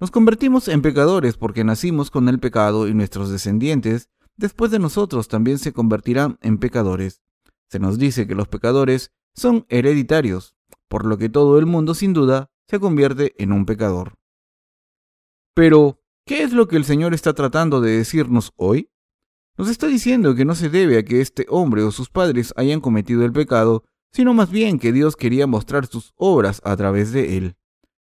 Nos 0.00 0.10
convertimos 0.10 0.68
en 0.68 0.82
pecadores 0.82 1.38
porque 1.38 1.64
nacimos 1.64 2.10
con 2.10 2.28
el 2.28 2.38
pecado 2.38 2.88
y 2.88 2.94
nuestros 2.94 3.30
descendientes, 3.30 4.10
después 4.36 4.70
de 4.70 4.78
nosotros, 4.78 5.28
también 5.28 5.58
se 5.58 5.72
convertirán 5.72 6.38
en 6.42 6.58
pecadores. 6.58 7.22
Se 7.70 7.78
nos 7.78 7.98
dice 7.98 8.26
que 8.26 8.34
los 8.34 8.48
pecadores 8.48 9.12
son 9.34 9.64
hereditarios, 9.70 10.56
por 10.88 11.06
lo 11.06 11.16
que 11.16 11.30
todo 11.30 11.58
el 11.58 11.64
mundo 11.64 11.94
sin 11.94 12.12
duda 12.12 12.50
se 12.68 12.78
convierte 12.78 13.34
en 13.38 13.52
un 13.52 13.64
pecador. 13.64 14.14
Pero, 15.54 16.03
¿qué 16.26 16.42
es 16.42 16.52
lo 16.52 16.68
que 16.68 16.76
el 16.76 16.84
Señor 16.84 17.14
está 17.14 17.34
tratando 17.34 17.80
de 17.80 17.98
decirnos 17.98 18.52
hoy? 18.56 18.90
Nos 19.56 19.68
está 19.68 19.86
diciendo 19.86 20.34
que 20.34 20.44
no 20.44 20.54
se 20.54 20.68
debe 20.68 20.98
a 20.98 21.04
que 21.04 21.20
este 21.20 21.46
hombre 21.48 21.82
o 21.82 21.90
sus 21.90 22.10
padres 22.10 22.52
hayan 22.56 22.80
cometido 22.80 23.24
el 23.24 23.32
pecado, 23.32 23.84
sino 24.12 24.34
más 24.34 24.50
bien 24.50 24.78
que 24.78 24.92
Dios 24.92 25.16
quería 25.16 25.46
mostrar 25.46 25.86
sus 25.86 26.12
obras 26.16 26.60
a 26.64 26.76
través 26.76 27.12
de 27.12 27.36
él. 27.36 27.56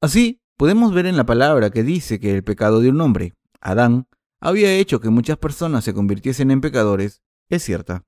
Así, 0.01 0.41
podemos 0.57 0.93
ver 0.93 1.07
en 1.07 1.17
la 1.17 1.27
palabra 1.27 1.71
que 1.71 1.83
dice 1.83 2.21
que 2.21 2.35
el 2.35 2.45
pecado 2.45 2.81
de 2.81 2.91
un 2.91 3.01
hombre, 3.01 3.35
Adán, 3.61 4.07
había 4.41 4.75
hecho 4.75 5.01
que 5.01 5.09
muchas 5.09 5.39
personas 5.39 5.85
se 5.85 5.95
convirtiesen 5.95 6.51
en 6.51 6.61
pecadores, 6.61 7.23
es 7.49 7.63
cierta. 7.63 8.05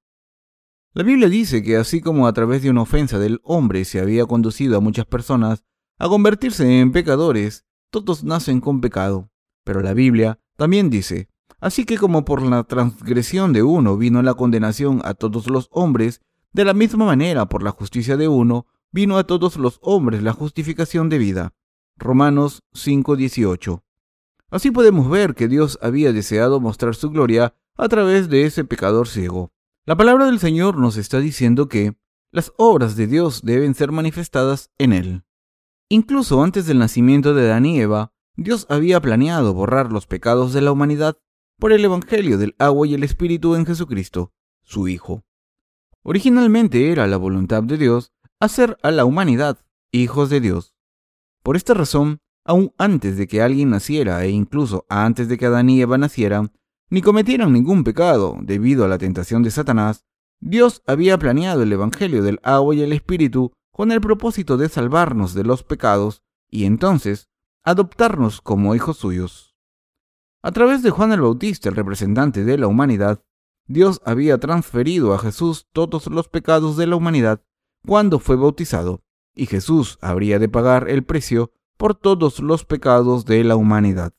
La 0.92 1.02
Biblia 1.02 1.28
dice 1.28 1.62
que 1.62 1.76
así 1.76 2.00
como 2.00 2.26
a 2.26 2.32
través 2.32 2.62
de 2.62 2.70
una 2.70 2.82
ofensa 2.82 3.18
del 3.18 3.40
hombre 3.42 3.84
se 3.84 4.00
había 4.00 4.26
conducido 4.26 4.76
a 4.76 4.80
muchas 4.80 5.06
personas 5.06 5.64
a 5.98 6.08
convertirse 6.08 6.80
en 6.80 6.92
pecadores, 6.92 7.64
todos 7.90 8.24
nacen 8.24 8.60
con 8.60 8.80
pecado. 8.80 9.30
Pero 9.66 9.82
la 9.82 9.94
Biblia 9.94 10.38
también 10.56 10.90
dice 10.90 11.28
Así 11.60 11.84
que 11.84 11.98
como 11.98 12.24
por 12.24 12.40
la 12.40 12.62
transgresión 12.62 13.52
de 13.52 13.64
uno 13.64 13.96
vino 13.96 14.22
la 14.22 14.34
condenación 14.34 15.00
a 15.04 15.14
todos 15.14 15.50
los 15.50 15.68
hombres, 15.72 16.20
de 16.52 16.64
la 16.64 16.72
misma 16.72 17.04
manera 17.04 17.46
por 17.46 17.64
la 17.64 17.72
justicia 17.72 18.16
de 18.16 18.28
uno 18.28 18.66
vino 18.92 19.18
a 19.18 19.24
todos 19.24 19.56
los 19.56 19.80
hombres 19.82 20.22
la 20.22 20.32
justificación 20.32 21.08
de 21.08 21.18
vida. 21.18 21.54
Romanos 21.96 22.62
5:18. 22.74 23.82
Así 24.50 24.70
podemos 24.70 25.10
ver 25.10 25.34
que 25.34 25.48
Dios 25.48 25.80
había 25.82 26.12
deseado 26.12 26.60
mostrar 26.60 26.94
su 26.94 27.10
gloria 27.10 27.54
a 27.76 27.88
través 27.88 28.28
de 28.28 28.44
ese 28.44 28.64
pecador 28.64 29.08
ciego. 29.08 29.50
La 29.84 29.96
palabra 29.96 30.26
del 30.26 30.38
Señor 30.38 30.78
nos 30.78 30.96
está 30.96 31.18
diciendo 31.18 31.68
que 31.68 31.96
las 32.30 32.52
obras 32.56 32.94
de 32.94 33.08
Dios 33.08 33.42
deben 33.42 33.74
ser 33.74 33.90
manifestadas 33.90 34.70
en 34.78 34.92
él. 34.92 35.24
Incluso 35.88 36.44
antes 36.44 36.66
del 36.66 36.78
nacimiento 36.78 37.34
de 37.34 37.50
Adán 37.50 37.66
y 37.66 37.80
Eva, 37.80 38.12
Dios 38.36 38.66
había 38.68 39.00
planeado 39.00 39.54
borrar 39.54 39.90
los 39.90 40.06
pecados 40.06 40.52
de 40.52 40.60
la 40.60 40.70
humanidad 40.70 41.16
por 41.58 41.72
el 41.72 41.82
Evangelio 41.82 42.36
del 42.36 42.54
agua 42.58 42.86
y 42.86 42.92
el 42.92 43.02
Espíritu 43.02 43.54
en 43.54 43.64
Jesucristo, 43.64 44.34
su 44.62 44.88
Hijo. 44.88 45.24
Originalmente 46.02 46.92
era 46.92 47.06
la 47.06 47.16
voluntad 47.16 47.62
de 47.62 47.78
Dios 47.78 48.12
hacer 48.38 48.76
a 48.82 48.90
la 48.90 49.06
humanidad 49.06 49.58
hijos 49.90 50.28
de 50.28 50.40
Dios. 50.40 50.74
Por 51.42 51.56
esta 51.56 51.72
razón, 51.72 52.20
aún 52.44 52.74
antes 52.76 53.16
de 53.16 53.26
que 53.26 53.40
alguien 53.40 53.70
naciera 53.70 54.22
e 54.22 54.28
incluso 54.28 54.84
antes 54.90 55.28
de 55.28 55.38
que 55.38 55.46
Adán 55.46 55.70
y 55.70 55.80
Eva 55.80 55.96
nacieran, 55.96 56.52
ni 56.90 57.00
cometieran 57.00 57.54
ningún 57.54 57.84
pecado 57.84 58.36
debido 58.42 58.84
a 58.84 58.88
la 58.88 58.98
tentación 58.98 59.42
de 59.42 59.50
Satanás, 59.50 60.04
Dios 60.40 60.82
había 60.86 61.18
planeado 61.18 61.62
el 61.62 61.72
Evangelio 61.72 62.22
del 62.22 62.38
agua 62.42 62.74
y 62.74 62.82
el 62.82 62.92
Espíritu 62.92 63.52
con 63.72 63.90
el 63.92 64.02
propósito 64.02 64.58
de 64.58 64.68
salvarnos 64.68 65.32
de 65.32 65.44
los 65.44 65.62
pecados 65.62 66.22
y 66.50 66.64
entonces 66.64 67.30
adoptarnos 67.66 68.40
como 68.40 68.76
hijos 68.76 68.96
suyos. 68.96 69.56
A 70.40 70.52
través 70.52 70.84
de 70.84 70.90
Juan 70.90 71.12
el 71.12 71.20
Bautista, 71.20 71.68
el 71.68 71.74
representante 71.74 72.44
de 72.44 72.56
la 72.56 72.68
humanidad, 72.68 73.24
Dios 73.66 74.00
había 74.04 74.38
transferido 74.38 75.12
a 75.12 75.18
Jesús 75.18 75.66
todos 75.72 76.06
los 76.06 76.28
pecados 76.28 76.76
de 76.76 76.86
la 76.86 76.94
humanidad 76.94 77.42
cuando 77.84 78.20
fue 78.20 78.36
bautizado, 78.36 79.02
y 79.34 79.46
Jesús 79.46 79.98
habría 80.00 80.38
de 80.38 80.48
pagar 80.48 80.88
el 80.88 81.04
precio 81.04 81.50
por 81.76 81.96
todos 81.96 82.38
los 82.38 82.64
pecados 82.64 83.24
de 83.24 83.42
la 83.42 83.56
humanidad. 83.56 84.14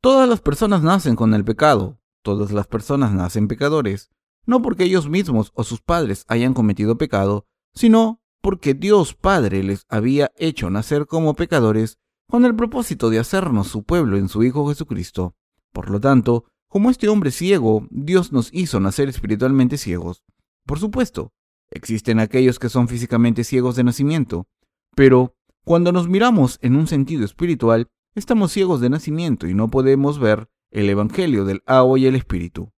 Todas 0.00 0.28
las 0.28 0.40
personas 0.40 0.82
nacen 0.82 1.14
con 1.14 1.34
el 1.34 1.44
pecado, 1.44 2.00
todas 2.22 2.50
las 2.50 2.66
personas 2.66 3.12
nacen 3.12 3.46
pecadores, 3.46 4.10
no 4.44 4.60
porque 4.60 4.82
ellos 4.82 5.08
mismos 5.08 5.52
o 5.54 5.62
sus 5.62 5.80
padres 5.80 6.24
hayan 6.26 6.52
cometido 6.52 6.98
pecado, 6.98 7.46
sino 7.74 8.20
porque 8.40 8.74
Dios 8.74 9.14
Padre 9.14 9.62
les 9.62 9.86
había 9.88 10.32
hecho 10.34 10.68
nacer 10.68 11.06
como 11.06 11.34
pecadores 11.34 12.00
con 12.28 12.44
el 12.44 12.56
propósito 12.56 13.10
de 13.10 13.18
hacernos 13.18 13.68
su 13.68 13.82
pueblo 13.84 14.16
en 14.16 14.28
su 14.28 14.42
Hijo 14.42 14.68
Jesucristo. 14.68 15.34
Por 15.72 15.90
lo 15.90 16.00
tanto, 16.00 16.46
como 16.68 16.90
este 16.90 17.08
hombre 17.08 17.30
ciego, 17.30 17.86
Dios 17.90 18.32
nos 18.32 18.48
hizo 18.52 18.80
nacer 18.80 19.08
espiritualmente 19.08 19.76
ciegos. 19.76 20.24
Por 20.64 20.78
supuesto, 20.78 21.32
existen 21.70 22.18
aquellos 22.18 22.58
que 22.58 22.68
son 22.68 22.88
físicamente 22.88 23.44
ciegos 23.44 23.76
de 23.76 23.84
nacimiento, 23.84 24.46
pero 24.94 25.36
cuando 25.64 25.92
nos 25.92 26.08
miramos 26.08 26.58
en 26.62 26.76
un 26.76 26.86
sentido 26.86 27.24
espiritual, 27.24 27.88
estamos 28.14 28.52
ciegos 28.52 28.80
de 28.80 28.90
nacimiento 28.90 29.46
y 29.46 29.54
no 29.54 29.70
podemos 29.70 30.18
ver 30.18 30.48
el 30.70 30.88
Evangelio 30.88 31.44
del 31.44 31.62
agua 31.66 31.98
y 31.98 32.06
el 32.06 32.16
Espíritu. 32.16 32.72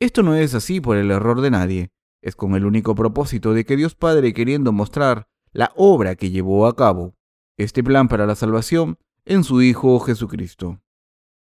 Esto 0.00 0.22
no 0.22 0.34
es 0.34 0.54
así 0.54 0.80
por 0.80 0.96
el 0.96 1.10
error 1.10 1.40
de 1.40 1.50
nadie, 1.50 1.92
es 2.22 2.34
con 2.34 2.54
el 2.54 2.64
único 2.64 2.94
propósito 2.94 3.52
de 3.52 3.64
que 3.64 3.76
Dios 3.76 3.94
Padre 3.94 4.32
queriendo 4.32 4.72
mostrar 4.72 5.28
la 5.52 5.72
obra 5.76 6.14
que 6.14 6.30
llevó 6.30 6.66
a 6.66 6.74
cabo, 6.74 7.14
este 7.58 7.82
plan 7.82 8.08
para 8.08 8.24
la 8.24 8.36
salvación, 8.36 8.98
en 9.24 9.42
su 9.42 9.60
Hijo 9.60 9.98
Jesucristo. 9.98 10.80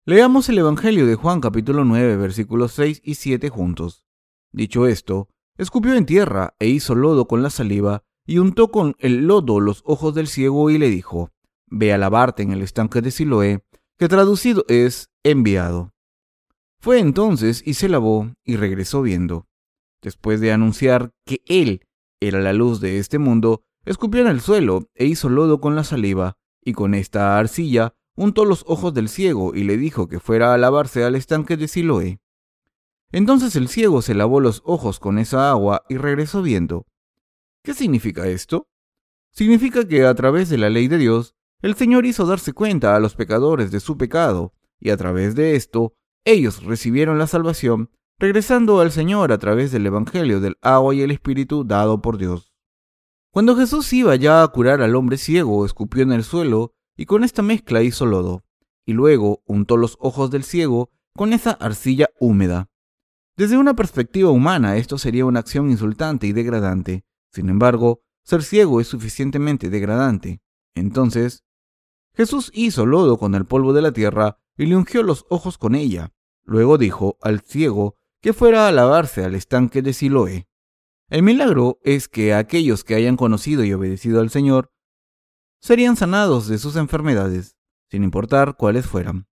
Leamos 0.05 0.47
el 0.50 0.59
Evangelio 0.59 1.07
de 1.07 1.15
Juan 1.15 1.41
capítulo 1.41 1.83
9 1.83 2.15
versículos 2.17 2.74
6 2.74 3.01
y 3.03 3.15
7 3.15 3.50
juntos. 3.50 4.05
Dicho 4.51 4.85
esto, 4.85 5.29
escupió 5.57 5.95
en 5.95 6.05
tierra 6.05 6.55
e 6.59 6.67
hizo 6.67 6.93
lodo 6.93 7.27
con 7.27 7.41
la 7.41 7.50
saliva 7.50 8.03
y 8.24 8.38
untó 8.38 8.69
con 8.69 8.95
el 9.00 9.25
lodo 9.25 9.59
los 9.59 9.81
ojos 9.83 10.13
del 10.13 10.27
ciego 10.27 10.69
y 10.69 10.77
le 10.77 10.89
dijo, 10.89 11.31
Ve 11.65 11.91
a 11.91 11.97
lavarte 11.97 12.43
en 12.43 12.51
el 12.51 12.62
estanque 12.62 13.01
de 13.01 13.09
Siloé, 13.09 13.65
que 13.97 14.07
traducido 14.07 14.63
es 14.67 15.09
enviado. 15.24 15.91
Fue 16.79 17.00
entonces 17.00 17.63
y 17.65 17.74
se 17.74 17.89
lavó 17.89 18.31
y 18.43 18.57
regresó 18.57 19.01
viendo. 19.01 19.47
Después 20.03 20.39
de 20.39 20.51
anunciar 20.51 21.13
que 21.25 21.41
él 21.47 21.88
era 22.19 22.39
la 22.41 22.53
luz 22.53 22.79
de 22.79 23.00
este 23.00 23.17
mundo, 23.17 23.63
escupió 23.86 24.22
en 24.22 24.27
el 24.27 24.42
suelo 24.42 24.89
e 24.96 25.06
hizo 25.06 25.30
lodo 25.30 25.62
con 25.62 25.75
la 25.75 25.84
saliva, 25.84 26.38
y 26.62 26.74
con 26.74 26.94
esta 26.94 27.38
arcilla 27.38 27.94
untó 28.15 28.46
los 28.46 28.63
ojos 28.68 28.94
del 28.94 29.10
ciego 29.10 29.54
y 29.56 29.63
le 29.63 29.77
dijo 29.77 30.08
que 30.08 30.20
fuera 30.20 30.54
a 30.54 30.58
lavarse 30.58 31.04
al 31.04 31.15
estanque 31.15 31.58
de 31.58 31.68
Siloé. 31.68 32.20
Entonces 33.12 33.56
el 33.56 33.68
ciego 33.68 34.01
se 34.01 34.15
lavó 34.15 34.39
los 34.39 34.62
ojos 34.65 35.00
con 35.00 35.20
esa 35.20 35.50
agua 35.50 35.84
y 35.89 35.98
regresó 35.98 36.42
viendo. 36.42 36.86
¿Qué 37.63 37.74
significa 37.74 38.27
esto? 38.27 38.68
Significa 39.32 39.88
que 39.88 40.06
a 40.06 40.13
través 40.15 40.50
de 40.50 40.58
la 40.58 40.70
ley 40.70 40.88
de 40.88 40.98
Dios, 40.98 41.36
el 41.62 41.75
Señor 41.75 42.06
hizo 42.06 42.25
darse 42.25 42.54
cuenta 42.54 42.96
a 42.96 43.00
los 43.00 43.15
pecadores 43.15 43.72
de 43.72 43.80
su 43.80 43.98
pecado, 43.98 44.54
y 44.80 44.89
a 44.89 44.98
través 44.98 45.36
de 45.36 45.56
esto, 45.56 45.94
ellos 46.25 46.63
recibieron 46.63 47.18
la 47.18 47.27
salvación, 47.27 47.89
regresando 48.18 48.80
al 48.80 48.92
Señor 48.92 49.32
a 49.32 49.38
través 49.38 49.72
del 49.72 49.86
Evangelio 49.86 50.39
del 50.39 50.58
agua 50.62 50.96
y 50.96 51.01
el 51.01 51.12
Espíritu 51.12 51.63
dado 51.63 52.01
por 52.01 52.18
Dios. 52.18 52.54
Cuando 53.36 53.58
Jesús 53.58 53.92
iba 53.92 54.15
ya 54.15 54.44
a 54.44 54.48
curar 54.48 54.82
al 54.82 54.96
hombre 54.96 55.18
ciego, 55.18 55.65
escupió 55.65 56.04
en 56.04 56.13
el 56.13 56.24
suelo 56.24 56.74
y 56.96 57.06
con 57.06 57.25
esta 57.25 57.42
mezcla 57.42 57.84
hizo 57.84 58.06
lodo, 58.06 58.46
y 58.86 58.94
luego 58.94 59.44
untó 59.46 59.75
los 59.75 59.98
ojos 60.00 60.32
del 60.32 60.46
ciego 60.46 60.89
con 61.13 61.34
esa 61.34 61.51
arcilla 61.51 62.08
húmeda. 62.18 62.70
Desde 63.36 63.58
una 63.58 63.74
perspectiva 63.74 64.30
humana, 64.30 64.77
esto 64.77 64.98
sería 64.98 65.25
una 65.25 65.42
acción 65.42 65.70
insultante 65.70 66.27
y 66.27 66.32
degradante. 66.32 67.04
Sin 67.30 67.50
embargo, 67.50 68.04
ser 68.24 68.42
ciego 68.42 68.80
es 68.80 68.88
suficientemente 68.88 69.70
degradante. 69.70 70.42
Entonces, 70.74 71.44
Jesús 72.13 72.51
hizo 72.54 72.86
lodo 72.86 73.18
con 73.18 73.36
el 73.36 73.44
polvo 73.44 73.74
de 73.74 73.82
la 73.82 73.92
tierra 73.92 74.38
y 74.58 74.68
le 74.68 74.77
ungió 74.77 75.04
los 75.04 75.25
ojos 75.30 75.58
con 75.58 75.75
ella. 75.75 76.13
Luego 76.46 76.77
dijo 76.77 77.18
al 77.22 77.42
ciego 77.42 77.98
que 78.22 78.32
fuera 78.32 78.70
a 78.70 78.72
lavarse 78.72 79.25
al 79.25 79.36
estanque 79.36 79.82
de 79.82 79.92
Siloé. 79.92 80.48
El 81.09 81.21
milagro 81.21 81.79
es 81.83 82.07
que 82.07 82.33
aquellos 82.33 82.83
que 82.83 82.95
hayan 82.95 83.15
conocido 83.15 83.63
y 83.63 83.74
obedecido 83.74 84.21
al 84.21 84.31
Señor 84.31 84.71
serían 85.62 85.95
sanados 85.95 86.47
de 86.47 86.57
sus 86.57 86.75
enfermedades, 86.75 87.55
sin 87.91 88.03
importar 88.03 88.55
cuáles 88.57 88.88
fueran. 88.88 89.27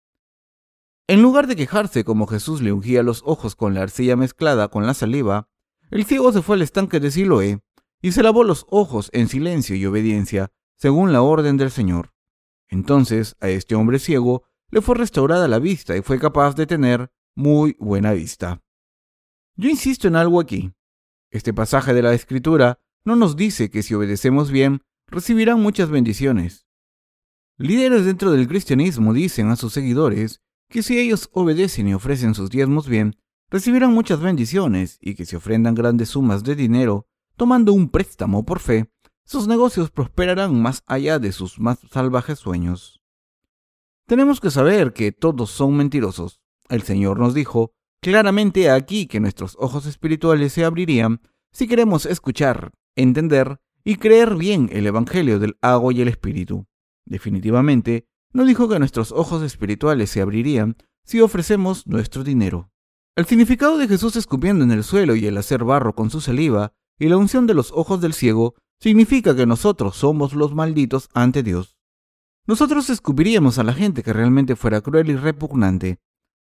En 1.09 1.23
lugar 1.23 1.47
de 1.47 1.57
quejarse 1.57 2.05
como 2.05 2.27
Jesús 2.27 2.61
le 2.61 2.73
ungía 2.73 3.03
los 3.03 3.23
ojos 3.25 3.57
con 3.57 3.75
la 3.75 3.83
arcilla 3.83 4.17
mezclada 4.17 4.69
con 4.69 4.87
la 4.87 4.95
saliva, 4.95 5.49
el 5.91 6.05
ciego 6.05 6.33
se 6.33 6.43
fue 6.43 6.57
al 6.57 6.63
estanque 6.63 7.01
de 7.01 7.11
Siloé 7.11 7.61
y 8.03 8.13
se 8.13 8.23
lavó 8.23 8.45
los 8.45 8.67
ojos 8.69 9.09
en 9.13 9.29
silencio 9.29 9.75
y 9.75 9.87
obediencia, 9.87 10.53
según 10.77 11.13
la 11.13 11.23
orden 11.23 11.57
del 11.57 11.71
Señor. 11.71 12.13
Entonces 12.69 13.37
a 13.41 13.49
este 13.49 13.75
hombre 13.75 13.99
ciego 13.99 14.45
le 14.71 14.81
fue 14.81 14.97
restaurada 14.97 15.49
la 15.49 15.59
vista 15.59 15.97
y 15.97 16.03
fue 16.03 16.19
capaz 16.19 16.55
de 16.55 16.67
tener 16.67 17.11
muy 17.35 17.77
buena 17.79 18.13
vista. 18.13 18.63
Yo 19.57 19.69
insisto 19.69 20.09
en 20.09 20.17
algo 20.17 20.41
aquí. 20.41 20.73
Este 21.33 21.55
pasaje 21.55 21.95
de 21.95 22.03
la 22.03 22.13
Escritura 22.13 22.79
no 23.05 23.17
nos 23.17 23.37
dice 23.37 23.71
que 23.71 23.83
si 23.83 23.95
obedecemos 23.95 24.51
bien, 24.51 24.83
recibirán 25.07 25.61
muchas 25.61 25.89
bendiciones. 25.89 26.67
Líderes 27.57 28.05
dentro 28.05 28.33
del 28.33 28.47
cristianismo 28.47 29.15
dicen 29.15 29.49
a 29.49 29.57
sus 29.57 29.73
seguidores 29.73 30.43
que 30.69 30.83
si 30.83 30.99
ellos 30.99 31.31
obedecen 31.33 31.89
y 31.89 31.95
ofrecen 31.95 32.35
sus 32.35 32.51
diezmos 32.51 32.87
bien, 32.87 33.17
recibirán 33.51 33.95
muchas 33.95 34.21
bendiciones 34.21 34.99
y 35.01 35.15
que 35.15 35.25
si 35.25 35.35
ofrendan 35.35 35.75
grandes 35.75 36.11
sumas 36.11 36.45
de 36.45 36.55
dinero, 36.55 37.07
tomando 37.37 37.73
un 37.73 37.89
préstamo 37.89 38.45
por 38.45 38.61
fe, 38.61 38.93
sus 39.25 39.49
negocios 39.49 39.91
prosperarán 39.91 40.61
más 40.61 40.83
allá 40.87 41.19
de 41.19 41.33
sus 41.33 41.59
más 41.59 41.79
salvajes 41.91 42.41
sueños. 42.41 43.01
Tenemos 44.07 44.39
que 44.39 44.51
saber 44.51 44.93
que 44.93 45.13
todos 45.13 45.51
son 45.51 45.79
mentirosos. 45.79 46.43
El 46.69 46.83
Señor 46.83 47.19
nos 47.19 47.33
dijo 47.33 47.73
claramente 48.03 48.69
aquí 48.69 49.07
que 49.07 49.21
nuestros 49.21 49.57
ojos 49.59 49.87
espirituales 49.87 50.53
se 50.53 50.65
abrirían 50.65 51.21
si 51.53 51.69
queremos 51.69 52.05
escuchar, 52.05 52.73
entender 52.97 53.61
y 53.85 53.97
creer 53.97 54.37
bien 54.37 54.69
el 54.73 54.87
Evangelio 54.87 55.39
del 55.39 55.57
agua 55.63 55.93
y 55.95 56.03
el 56.03 56.09
Espíritu. 56.09 56.67
Definitivamente, 57.07 58.07
no 58.33 58.45
dijo 58.45 58.69
que 58.69 58.79
nuestros 58.79 59.13
ojos 59.13 59.43
espirituales 59.43 60.11
se 60.11 60.21
abrirían 60.21 60.77
si 61.05 61.21
ofrecemos 61.21 61.87
nuestro 61.87 62.25
dinero. 62.25 62.71
El 63.15 63.27
significado 63.27 63.79
de 63.79 63.89
Jesús 63.89 64.17
escupiendo 64.17 64.65
en 64.65 64.73
el 64.73 64.85
suelo 64.85 65.15
y 65.15 65.27
el 65.27 65.37
hacer 65.37 65.65
barro 65.65 65.95
con 65.95 66.11
su 66.11 66.21
saliva 66.21 66.73
y 66.99 67.09
la 67.09 67.19
unción 67.19 67.47
de 67.47 67.55
los 67.55 67.71
ojos 67.73 68.01
del 68.01 68.15
ciego 68.15 68.55
significa 68.81 69.37
que 69.37 69.47
nosotros 69.47 69.97
somos 69.97 70.33
los 70.33 70.55
malditos 70.55 71.09
ante 71.15 71.43
Dios. 71.43 71.77
Nosotros 72.47 72.91
escupiríamos 72.91 73.59
a 73.59 73.65
la 73.65 73.75
gente 73.75 74.03
que 74.03 74.13
realmente 74.13 74.57
fuera 74.57 74.81
cruel 74.81 75.11
y 75.11 75.17
repugnante. 75.17 76.01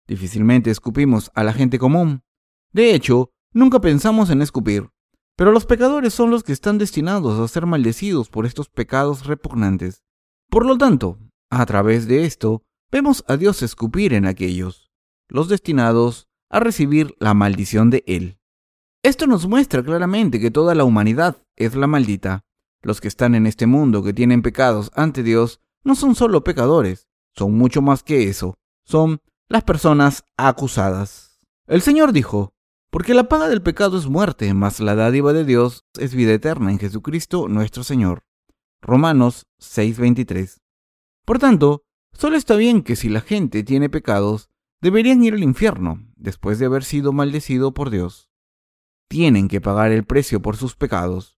Difícilmente 0.08 0.70
escupimos 0.70 1.32
a 1.34 1.44
la 1.44 1.54
gente 1.54 1.80
común. 1.80 2.24
De 2.72 2.94
hecho, 2.94 3.32
nunca 3.54 3.82
pensamos 3.82 4.30
en 4.30 4.42
escupir. 4.42 4.90
Pero 5.36 5.52
los 5.52 5.66
pecadores 5.66 6.14
son 6.14 6.30
los 6.30 6.44
que 6.44 6.54
están 6.54 6.78
destinados 6.78 7.40
a 7.40 7.48
ser 7.48 7.66
maldecidos 7.66 8.30
por 8.30 8.46
estos 8.46 8.70
pecados 8.70 9.26
repugnantes. 9.26 10.04
Por 10.50 10.66
lo 10.66 10.78
tanto, 10.78 11.20
a 11.50 11.66
través 11.66 12.08
de 12.08 12.26
esto, 12.26 12.64
vemos 12.92 13.26
a 13.28 13.36
Dios 13.36 13.62
escupir 13.62 14.14
en 14.14 14.26
aquellos, 14.26 14.92
los 15.28 15.50
destinados 15.50 16.28
a 16.50 16.60
recibir 16.60 17.16
la 17.20 17.34
maldición 17.34 17.90
de 17.90 18.04
Él. 18.08 18.40
Esto 19.04 19.28
nos 19.28 19.48
muestra 19.48 19.84
claramente 19.84 20.40
que 20.40 20.52
toda 20.52 20.74
la 20.74 20.84
humanidad 20.84 21.38
es 21.56 21.76
la 21.76 21.88
maldita. 21.88 22.46
Los 22.82 23.02
que 23.02 23.08
están 23.08 23.36
en 23.36 23.46
este 23.48 23.68
mundo 23.68 24.04
que 24.04 24.14
tienen 24.14 24.42
pecados 24.42 24.92
ante 24.96 25.24
Dios 25.24 25.60
no 25.84 25.96
son 25.96 26.16
solo 26.16 26.44
pecadores, 26.44 27.08
son 27.36 27.58
mucho 27.58 27.82
más 27.82 28.04
que 28.04 28.30
eso, 28.30 28.58
son 28.84 29.20
las 29.48 29.64
personas 29.64 30.24
acusadas. 30.38 31.40
El 31.68 31.82
Señor 31.82 32.14
dijo, 32.14 32.54
porque 32.90 33.14
la 33.14 33.28
paga 33.28 33.48
del 33.48 33.62
pecado 33.62 33.98
es 33.98 34.08
muerte, 34.08 34.54
mas 34.54 34.80
la 34.80 34.96
dádiva 34.96 35.34
de 35.34 35.46
Dios 35.46 35.86
es 36.00 36.16
vida 36.16 36.34
eterna 36.34 36.72
en 36.72 36.80
Jesucristo 36.80 37.48
nuestro 37.48 37.84
Señor. 37.84 38.24
Romanos 38.82 39.48
6:23. 39.60 40.62
Por 41.26 41.40
tanto, 41.40 41.84
solo 42.14 42.38
está 42.38 42.56
bien 42.56 42.84
que 42.84 42.96
si 42.96 43.10
la 43.10 43.22
gente 43.22 43.64
tiene 43.64 43.90
pecados, 43.90 44.50
deberían 44.82 45.24
ir 45.24 45.34
al 45.34 45.44
infierno, 45.44 46.08
después 46.16 46.58
de 46.58 46.68
haber 46.68 46.84
sido 46.84 47.12
maldecido 47.12 47.74
por 47.74 47.90
Dios. 47.90 48.30
Tienen 49.10 49.48
que 49.48 49.62
pagar 49.62 49.92
el 49.92 50.06
precio 50.06 50.42
por 50.42 50.56
sus 50.56 50.76
pecados. 50.76 51.38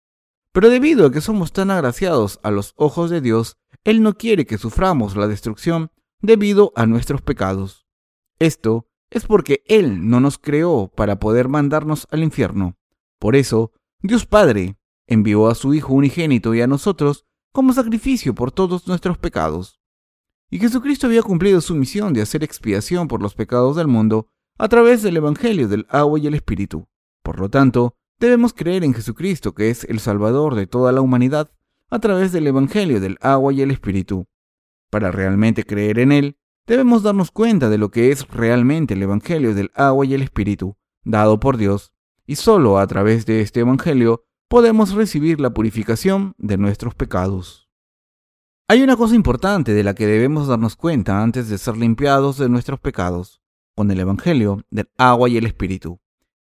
Pero 0.51 0.69
debido 0.69 1.07
a 1.07 1.11
que 1.11 1.21
somos 1.21 1.51
tan 1.51 1.71
agraciados 1.71 2.39
a 2.43 2.51
los 2.51 2.73
ojos 2.75 3.09
de 3.09 3.21
Dios, 3.21 3.57
él 3.83 4.01
no 4.01 4.13
quiere 4.13 4.45
que 4.45 4.57
suframos 4.57 5.15
la 5.15 5.27
destrucción 5.27 5.91
debido 6.21 6.71
a 6.75 6.85
nuestros 6.85 7.21
pecados. 7.21 7.86
Esto 8.39 8.87
es 9.09 9.25
porque 9.25 9.63
Él 9.65 10.09
no 10.09 10.19
nos 10.19 10.37
creó 10.37 10.91
para 10.95 11.19
poder 11.19 11.47
mandarnos 11.47 12.07
al 12.11 12.23
infierno. 12.23 12.77
Por 13.19 13.35
eso, 13.35 13.71
Dios 14.01 14.25
Padre 14.25 14.77
envió 15.07 15.47
a 15.47 15.55
su 15.55 15.73
Hijo 15.73 15.93
unigénito 15.93 16.53
y 16.53 16.61
a 16.61 16.67
nosotros 16.67 17.25
como 17.51 17.73
sacrificio 17.73 18.35
por 18.35 18.51
todos 18.51 18.87
nuestros 18.87 19.17
pecados. 19.17 19.79
Y 20.49 20.59
Jesucristo 20.59 21.07
había 21.07 21.23
cumplido 21.23 21.59
su 21.61 21.75
misión 21.75 22.13
de 22.13 22.21
hacer 22.21 22.43
expiación 22.43 23.07
por 23.07 23.21
los 23.21 23.33
pecados 23.33 23.75
del 23.75 23.87
mundo 23.87 24.27
a 24.57 24.69
través 24.69 25.01
del 25.01 25.17
Evangelio 25.17 25.67
del 25.67 25.87
agua 25.89 26.19
y 26.19 26.27
el 26.27 26.35
Espíritu. 26.35 26.87
Por 27.23 27.39
lo 27.39 27.49
tanto, 27.49 27.95
debemos 28.19 28.53
creer 28.53 28.83
en 28.83 28.93
Jesucristo, 28.93 29.53
que 29.53 29.69
es 29.69 29.83
el 29.85 29.99
Salvador 29.99 30.55
de 30.55 30.67
toda 30.67 30.91
la 30.91 31.01
humanidad, 31.01 31.51
a 31.89 31.99
través 31.99 32.31
del 32.31 32.47
Evangelio 32.47 32.99
del 32.99 33.17
agua 33.21 33.53
y 33.53 33.61
el 33.61 33.71
Espíritu. 33.71 34.25
Para 34.89 35.11
realmente 35.11 35.65
creer 35.65 35.99
en 35.99 36.11
Él, 36.11 36.37
debemos 36.67 37.01
darnos 37.01 37.31
cuenta 37.31 37.69
de 37.69 37.77
lo 37.77 37.89
que 37.89 38.11
es 38.11 38.27
realmente 38.27 38.93
el 38.93 39.01
Evangelio 39.01 39.55
del 39.55 39.71
agua 39.73 40.05
y 40.05 40.13
el 40.13 40.21
Espíritu, 40.21 40.75
dado 41.03 41.39
por 41.39 41.57
Dios, 41.57 41.93
y 42.25 42.35
solo 42.35 42.77
a 42.77 42.85
través 42.85 43.25
de 43.25 43.41
este 43.41 43.61
Evangelio 43.61 44.25
podemos 44.49 44.93
recibir 44.93 45.39
la 45.39 45.51
purificación 45.53 46.35
de 46.37 46.57
nuestros 46.57 46.93
pecados. 46.93 47.69
Hay 48.67 48.81
una 48.81 48.97
cosa 48.97 49.15
importante 49.15 49.73
de 49.73 49.83
la 49.83 49.95
que 49.95 50.05
debemos 50.05 50.47
darnos 50.47 50.75
cuenta 50.75 51.23
antes 51.23 51.47
de 51.47 51.57
ser 51.57 51.77
limpiados 51.77 52.37
de 52.37 52.49
nuestros 52.49 52.81
pecados, 52.81 53.41
con 53.73 53.89
el 53.89 53.99
Evangelio 53.99 54.65
del 54.69 54.89
agua 54.97 55.29
y 55.29 55.37
el 55.37 55.45
Espíritu, 55.45 56.01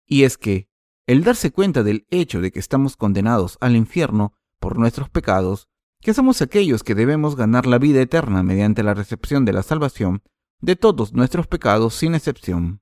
y 0.06 0.24
es 0.24 0.38
que 0.38 0.70
el 1.08 1.24
darse 1.24 1.52
cuenta 1.52 1.82
del 1.82 2.06
hecho 2.12 2.42
de 2.42 2.52
que 2.52 2.60
estamos 2.60 2.96
condenados 2.96 3.58
al 3.60 3.76
infierno 3.76 4.34
por 4.60 4.78
nuestros 4.78 5.10
pecados, 5.10 5.68
que 6.02 6.14
somos 6.14 6.42
aquellos 6.42 6.84
que 6.84 6.96
debemos 6.96 7.36
ganar 7.36 7.66
la 7.66 7.78
vida 7.78 8.02
eterna 8.02 8.44
mediante 8.44 8.84
la 8.84 8.94
recepción 8.94 9.46
de 9.46 9.54
la 9.54 9.64
salvación 9.64 10.24
de 10.60 10.76
todos 10.76 11.14
nuestros 11.14 11.48
pecados 11.48 11.96
sin 11.96 12.16
excepción. 12.16 12.82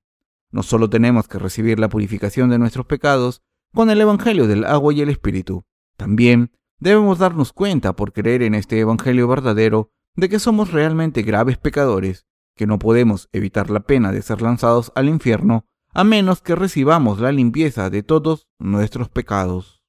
No 0.50 0.62
solo 0.62 0.90
tenemos 0.90 1.28
que 1.28 1.38
recibir 1.38 1.78
la 1.78 1.88
purificación 1.88 2.50
de 2.50 2.58
nuestros 2.58 2.86
pecados 2.86 3.42
con 3.72 3.90
el 3.90 4.00
Evangelio 4.00 4.46
del 4.46 4.64
agua 4.64 4.92
y 4.92 5.00
el 5.00 5.10
Espíritu, 5.10 5.64
también 6.00 6.50
debemos 6.78 7.18
darnos 7.18 7.52
cuenta 7.52 7.94
por 7.94 8.14
creer 8.14 8.42
en 8.42 8.54
este 8.54 8.80
Evangelio 8.80 9.28
verdadero 9.28 9.92
de 10.16 10.30
que 10.30 10.38
somos 10.38 10.72
realmente 10.72 11.20
graves 11.20 11.58
pecadores, 11.58 12.26
que 12.56 12.66
no 12.66 12.78
podemos 12.78 13.28
evitar 13.32 13.68
la 13.68 13.80
pena 13.80 14.10
de 14.10 14.22
ser 14.22 14.40
lanzados 14.40 14.92
al 14.94 15.10
infierno 15.10 15.66
a 15.92 16.04
menos 16.04 16.40
que 16.40 16.54
recibamos 16.54 17.20
la 17.20 17.32
limpieza 17.32 17.90
de 17.90 18.02
todos 18.02 18.48
nuestros 18.58 19.10
pecados. 19.10 19.84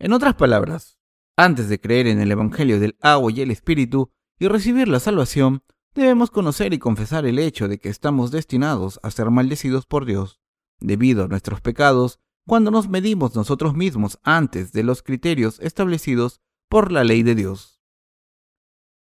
En 0.00 0.12
otras 0.12 0.34
palabras, 0.34 0.97
antes 1.38 1.68
de 1.68 1.80
creer 1.80 2.08
en 2.08 2.20
el 2.20 2.32
Evangelio 2.32 2.80
del 2.80 2.96
agua 3.00 3.30
y 3.30 3.40
el 3.40 3.52
Espíritu 3.52 4.10
y 4.40 4.48
recibir 4.48 4.88
la 4.88 4.98
salvación, 4.98 5.62
debemos 5.94 6.32
conocer 6.32 6.74
y 6.74 6.80
confesar 6.80 7.26
el 7.26 7.38
hecho 7.38 7.68
de 7.68 7.78
que 7.78 7.90
estamos 7.90 8.32
destinados 8.32 8.98
a 9.04 9.10
ser 9.12 9.30
maldecidos 9.30 9.86
por 9.86 10.04
Dios, 10.04 10.40
debido 10.80 11.24
a 11.24 11.28
nuestros 11.28 11.60
pecados, 11.60 12.18
cuando 12.44 12.72
nos 12.72 12.88
medimos 12.88 13.36
nosotros 13.36 13.74
mismos 13.74 14.18
antes 14.24 14.72
de 14.72 14.82
los 14.82 15.04
criterios 15.04 15.60
establecidos 15.60 16.40
por 16.68 16.90
la 16.90 17.04
ley 17.04 17.22
de 17.22 17.36
Dios. 17.36 17.80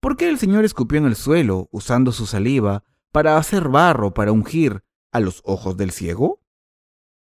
¿Por 0.01 0.17
qué 0.17 0.27
el 0.27 0.37
Señor 0.37 0.65
escupió 0.65 0.97
en 0.97 1.05
el 1.05 1.15
suelo, 1.15 1.69
usando 1.71 2.11
su 2.11 2.25
saliva, 2.25 2.83
para 3.13 3.37
hacer 3.37 3.69
barro 3.69 4.13
para 4.13 4.33
ungir 4.33 4.83
a 5.13 5.21
los 5.21 5.41
ojos 5.45 5.77
del 5.77 5.91
ciego? 5.91 6.41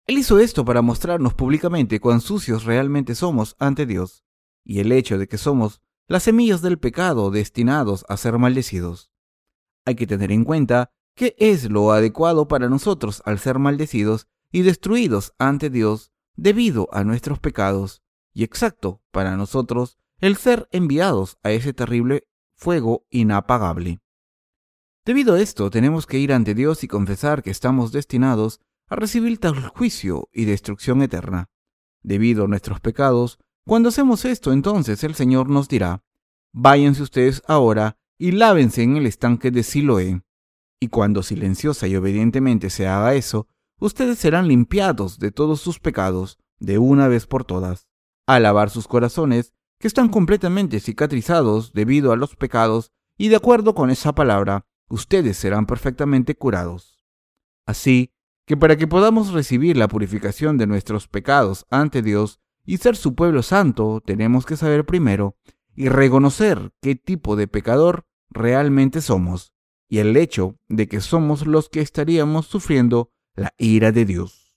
Él 0.08 0.18
hizo 0.18 0.40
esto 0.40 0.64
para 0.64 0.82
mostrarnos 0.82 1.34
públicamente 1.34 2.00
cuán 2.00 2.20
sucios 2.20 2.64
realmente 2.64 3.14
somos 3.14 3.54
ante 3.60 3.86
Dios 3.86 4.25
y 4.66 4.80
el 4.80 4.90
hecho 4.90 5.16
de 5.16 5.28
que 5.28 5.38
somos 5.38 5.80
las 6.08 6.24
semillas 6.24 6.60
del 6.60 6.78
pecado 6.78 7.30
destinados 7.30 8.04
a 8.08 8.16
ser 8.16 8.38
maldecidos. 8.38 9.10
Hay 9.84 9.94
que 9.94 10.06
tener 10.06 10.32
en 10.32 10.44
cuenta 10.44 10.90
qué 11.14 11.36
es 11.38 11.70
lo 11.70 11.92
adecuado 11.92 12.48
para 12.48 12.68
nosotros 12.68 13.22
al 13.24 13.38
ser 13.38 13.58
maldecidos 13.58 14.26
y 14.50 14.62
destruidos 14.62 15.34
ante 15.38 15.70
Dios 15.70 16.12
debido 16.34 16.88
a 16.92 17.04
nuestros 17.04 17.38
pecados, 17.38 18.02
y 18.34 18.44
exacto 18.44 19.02
para 19.10 19.36
nosotros 19.36 19.98
el 20.18 20.36
ser 20.36 20.68
enviados 20.72 21.38
a 21.42 21.52
ese 21.52 21.72
terrible 21.72 22.28
fuego 22.54 23.06
inapagable. 23.10 24.00
Debido 25.04 25.34
a 25.34 25.40
esto, 25.40 25.70
tenemos 25.70 26.06
que 26.06 26.18
ir 26.18 26.32
ante 26.32 26.54
Dios 26.54 26.82
y 26.82 26.88
confesar 26.88 27.42
que 27.42 27.50
estamos 27.50 27.92
destinados 27.92 28.60
a 28.88 28.96
recibir 28.96 29.38
tal 29.38 29.68
juicio 29.68 30.28
y 30.32 30.44
destrucción 30.44 31.00
eterna. 31.02 31.48
Debido 32.02 32.44
a 32.44 32.48
nuestros 32.48 32.80
pecados, 32.80 33.38
cuando 33.66 33.88
hacemos 33.88 34.24
esto, 34.24 34.52
entonces 34.52 35.02
el 35.02 35.16
Señor 35.16 35.50
nos 35.50 35.68
dirá, 35.68 36.04
váyanse 36.52 37.02
ustedes 37.02 37.42
ahora 37.48 37.98
y 38.16 38.30
lávense 38.30 38.84
en 38.84 38.96
el 38.96 39.06
estanque 39.06 39.50
de 39.50 39.64
Siloé. 39.64 40.22
Y 40.78 40.86
cuando 40.86 41.24
silenciosa 41.24 41.88
y 41.88 41.96
obedientemente 41.96 42.70
se 42.70 42.86
haga 42.86 43.14
eso, 43.14 43.48
ustedes 43.80 44.20
serán 44.20 44.46
limpiados 44.46 45.18
de 45.18 45.32
todos 45.32 45.60
sus 45.60 45.80
pecados 45.80 46.38
de 46.60 46.78
una 46.78 47.08
vez 47.08 47.26
por 47.26 47.44
todas. 47.44 47.88
Al 48.24 48.44
lavar 48.44 48.70
sus 48.70 48.86
corazones, 48.86 49.52
que 49.80 49.88
están 49.88 50.10
completamente 50.10 50.78
cicatrizados 50.78 51.72
debido 51.72 52.12
a 52.12 52.16
los 52.16 52.36
pecados, 52.36 52.92
y 53.18 53.28
de 53.28 53.36
acuerdo 53.36 53.74
con 53.74 53.90
esa 53.90 54.14
palabra, 54.14 54.64
ustedes 54.88 55.38
serán 55.38 55.66
perfectamente 55.66 56.36
curados. 56.36 57.02
Así 57.66 58.12
que 58.46 58.56
para 58.56 58.76
que 58.76 58.86
podamos 58.86 59.32
recibir 59.32 59.76
la 59.76 59.88
purificación 59.88 60.56
de 60.56 60.68
nuestros 60.68 61.08
pecados 61.08 61.66
ante 61.68 62.00
Dios 62.00 62.40
y 62.66 62.78
ser 62.78 62.96
su 62.96 63.14
pueblo 63.14 63.42
santo, 63.42 64.02
tenemos 64.04 64.44
que 64.44 64.56
saber 64.56 64.84
primero 64.84 65.36
y 65.74 65.88
reconocer 65.88 66.72
qué 66.82 66.96
tipo 66.96 67.36
de 67.36 67.48
pecador 67.48 68.06
realmente 68.28 69.00
somos 69.00 69.54
y 69.88 69.98
el 69.98 70.16
hecho 70.16 70.56
de 70.68 70.88
que 70.88 71.00
somos 71.00 71.46
los 71.46 71.68
que 71.68 71.80
estaríamos 71.80 72.46
sufriendo 72.46 73.12
la 73.36 73.54
ira 73.56 73.92
de 73.92 74.04
Dios. 74.04 74.54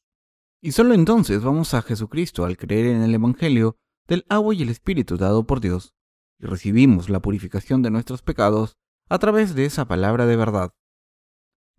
Y 0.61 0.71
solo 0.71 0.93
entonces 0.93 1.43
vamos 1.43 1.73
a 1.73 1.81
Jesucristo 1.81 2.45
al 2.45 2.57
creer 2.57 2.87
en 2.87 3.03
el 3.03 3.13
Evangelio 3.13 3.77
del 4.07 4.25
agua 4.27 4.55
y 4.55 4.63
el 4.63 4.69
Espíritu 4.69 5.17
dado 5.17 5.45
por 5.45 5.61
Dios, 5.61 5.93
y 6.39 6.47
recibimos 6.47 7.09
la 7.09 7.21
purificación 7.21 7.81
de 7.83 7.91
nuestros 7.91 8.23
pecados 8.23 8.77
a 9.07 9.19
través 9.19 9.55
de 9.55 9.65
esa 9.65 9.87
palabra 9.87 10.25
de 10.25 10.35
verdad. 10.35 10.73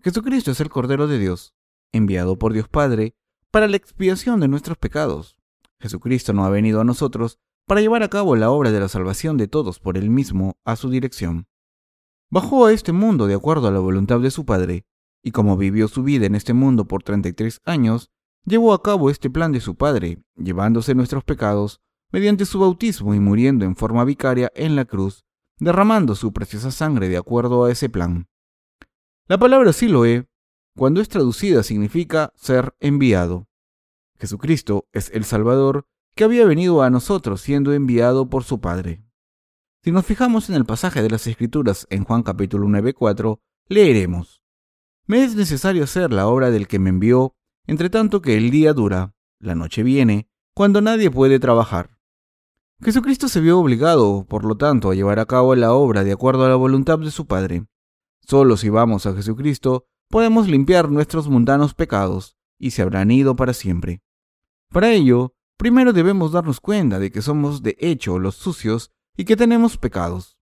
Jesucristo 0.03 0.53
es 0.53 0.61
el 0.61 0.71
Cordero 0.71 1.09
de 1.09 1.19
Dios, 1.19 1.55
enviado 1.93 2.38
por 2.38 2.53
Dios 2.53 2.69
Padre 2.69 3.16
para 3.51 3.66
la 3.66 3.77
expiación 3.77 4.40
de 4.40 4.49
nuestros 4.49 4.79
pecados. 4.79 5.39
Jesucristo 5.81 6.33
no 6.33 6.45
ha 6.45 6.51
venido 6.51 6.81
a 6.81 6.85
nosotros 6.85 7.38
para 7.66 7.81
llevar 7.81 8.03
a 8.03 8.09
cabo 8.09 8.37
la 8.37 8.51
obra 8.51 8.71
de 8.71 8.81
la 8.81 8.88
salvación 8.88 9.37
de 9.37 9.49
todos 9.49 9.81
por 9.81 9.97
él 9.97 10.11
mismo 10.11 10.57
a 10.64 10.77
su 10.77 10.90
dirección. 10.90 11.47
Bajó 12.31 12.66
a 12.66 12.73
este 12.73 12.93
mundo 12.93 13.27
de 13.27 13.35
acuerdo 13.35 13.69
a 13.69 13.73
la 13.73 13.81
voluntad 13.81 14.21
de 14.21 14.31
su 14.31 14.45
Padre, 14.45 14.85
y 15.23 15.33
como 15.33 15.57
vivió 15.57 15.88
su 15.88 16.03
vida 16.03 16.27
en 16.27 16.35
este 16.35 16.53
mundo 16.53 16.87
por 16.87 17.03
33 17.03 17.61
años, 17.64 18.11
llevó 18.45 18.73
a 18.73 18.83
cabo 18.83 19.11
este 19.11 19.31
plan 19.31 19.53
de 19.53 19.61
su 19.61 19.75
Padre, 19.75 20.23
llevándose 20.37 20.95
nuestros 20.95 21.25
pecados 21.25 21.81
mediante 22.12 22.45
su 22.45 22.59
bautismo 22.59 23.14
y 23.14 23.21
muriendo 23.21 23.64
en 23.64 23.77
forma 23.77 24.05
vicaria 24.05 24.51
en 24.55 24.77
la 24.77 24.85
cruz, 24.85 25.25
derramando 25.59 26.14
su 26.14 26.33
preciosa 26.33 26.71
sangre 26.71 27.09
de 27.09 27.16
acuerdo 27.16 27.64
a 27.64 27.71
ese 27.71 27.88
plan. 27.88 28.29
La 29.29 29.38
palabra 29.38 29.73
Siloé, 29.73 30.27
cuando 30.77 31.01
es 31.01 31.09
traducida, 31.09 31.62
significa 31.62 32.33
ser 32.35 32.75
enviado. 32.81 33.47
Jesucristo 34.20 34.87
es 34.92 35.11
el 35.14 35.24
Salvador 35.24 35.87
que 36.14 36.24
había 36.24 36.44
venido 36.44 36.83
a 36.83 36.90
nosotros 36.90 37.40
siendo 37.40 37.72
enviado 37.72 38.28
por 38.28 38.44
su 38.44 38.61
Padre. 38.61 39.02
Si 39.83 39.92
nos 39.92 40.04
fijamos 40.04 40.50
en 40.50 40.56
el 40.56 40.66
pasaje 40.66 41.00
de 41.02 41.09
las 41.09 41.26
Escrituras 41.26 41.87
en 41.88 42.04
Juan 42.04 42.22
capítulo 42.22 42.68
9:4, 42.68 43.40
leeremos, 43.66 44.42
Me 45.06 45.24
es 45.24 45.37
necesario 45.37 45.85
hacer 45.85 46.12
la 46.12 46.26
obra 46.26 46.50
del 46.50 46.68
que 46.68 46.78
me 46.78 46.90
envió, 46.90 47.35
entre 47.66 47.88
tanto 47.88 48.20
que 48.20 48.37
el 48.37 48.50
día 48.50 48.74
dura, 48.74 49.14
la 49.38 49.54
noche 49.54 49.83
viene, 49.83 50.28
cuando 50.54 50.83
nadie 50.83 51.11
puede 51.11 51.38
trabajar. 51.38 51.98
Jesucristo 52.83 53.26
se 53.28 53.40
vio 53.40 53.59
obligado, 53.59 54.26
por 54.28 54.44
lo 54.44 54.59
tanto, 54.59 54.90
a 54.90 54.94
llevar 54.94 55.18
a 55.18 55.24
cabo 55.24 55.54
la 55.54 55.72
obra 55.72 56.04
de 56.04 56.12
acuerdo 56.12 56.44
a 56.44 56.50
la 56.50 56.56
voluntad 56.56 56.98
de 56.98 57.11
su 57.11 57.26
Padre. 57.26 57.64
Solo 58.20 58.59
si 58.59 58.68
vamos 58.68 59.06
a 59.06 59.14
Jesucristo 59.14 59.87
podemos 60.11 60.46
limpiar 60.46 60.90
nuestros 60.90 61.28
mundanos 61.28 61.72
pecados 61.72 62.37
y 62.59 62.72
se 62.72 62.83
habrán 62.83 63.11
ido 63.11 63.35
para 63.35 63.54
siempre. 63.54 64.02
Para 64.70 64.92
ello, 64.92 65.35
primero 65.56 65.92
debemos 65.92 66.30
darnos 66.30 66.61
cuenta 66.61 67.00
de 67.00 67.11
que 67.11 67.22
somos 67.22 67.62
de 67.62 67.76
hecho 67.80 68.20
los 68.20 68.37
sucios 68.37 68.92
y 69.16 69.24
que 69.24 69.37
tenemos 69.37 69.76
pecados. 69.76 70.38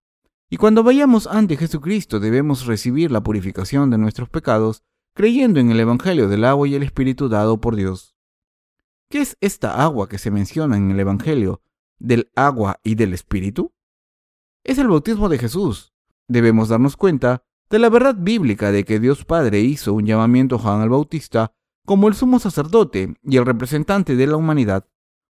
Y 0.51 0.57
cuando 0.57 0.83
vayamos 0.83 1.25
ante 1.25 1.57
Jesucristo 1.57 2.19
debemos 2.19 2.67
recibir 2.67 3.11
la 3.11 3.21
purificación 3.21 3.89
de 3.89 3.97
nuestros 3.97 4.29
pecados 4.29 4.83
creyendo 5.15 5.59
en 5.59 5.71
el 5.71 5.79
Evangelio 5.79 6.27
del 6.27 6.45
agua 6.45 6.67
y 6.67 6.75
el 6.75 6.83
Espíritu 6.83 7.27
dado 7.27 7.59
por 7.59 7.75
Dios. 7.75 8.15
¿Qué 9.09 9.21
es 9.21 9.35
esta 9.41 9.83
agua 9.83 10.07
que 10.07 10.19
se 10.19 10.29
menciona 10.29 10.77
en 10.77 10.91
el 10.91 10.99
Evangelio 10.99 11.63
del 11.97 12.31
agua 12.35 12.79
y 12.83 12.93
del 12.93 13.13
Espíritu? 13.15 13.73
Es 14.63 14.77
el 14.77 14.87
bautismo 14.87 15.29
de 15.29 15.39
Jesús. 15.39 15.93
Debemos 16.27 16.69
darnos 16.69 16.95
cuenta 16.95 17.43
de 17.71 17.79
la 17.79 17.89
verdad 17.89 18.15
bíblica 18.15 18.71
de 18.71 18.85
que 18.85 18.99
Dios 18.99 19.25
Padre 19.25 19.61
hizo 19.61 19.93
un 19.93 20.05
llamamiento 20.05 20.55
a 20.55 20.59
Juan 20.59 20.83
el 20.83 20.89
Bautista 20.89 21.53
como 21.85 22.07
el 22.07 22.13
sumo 22.13 22.39
sacerdote 22.39 23.15
y 23.23 23.37
el 23.37 23.45
representante 23.45 24.15
de 24.15 24.27
la 24.27 24.37
humanidad, 24.37 24.87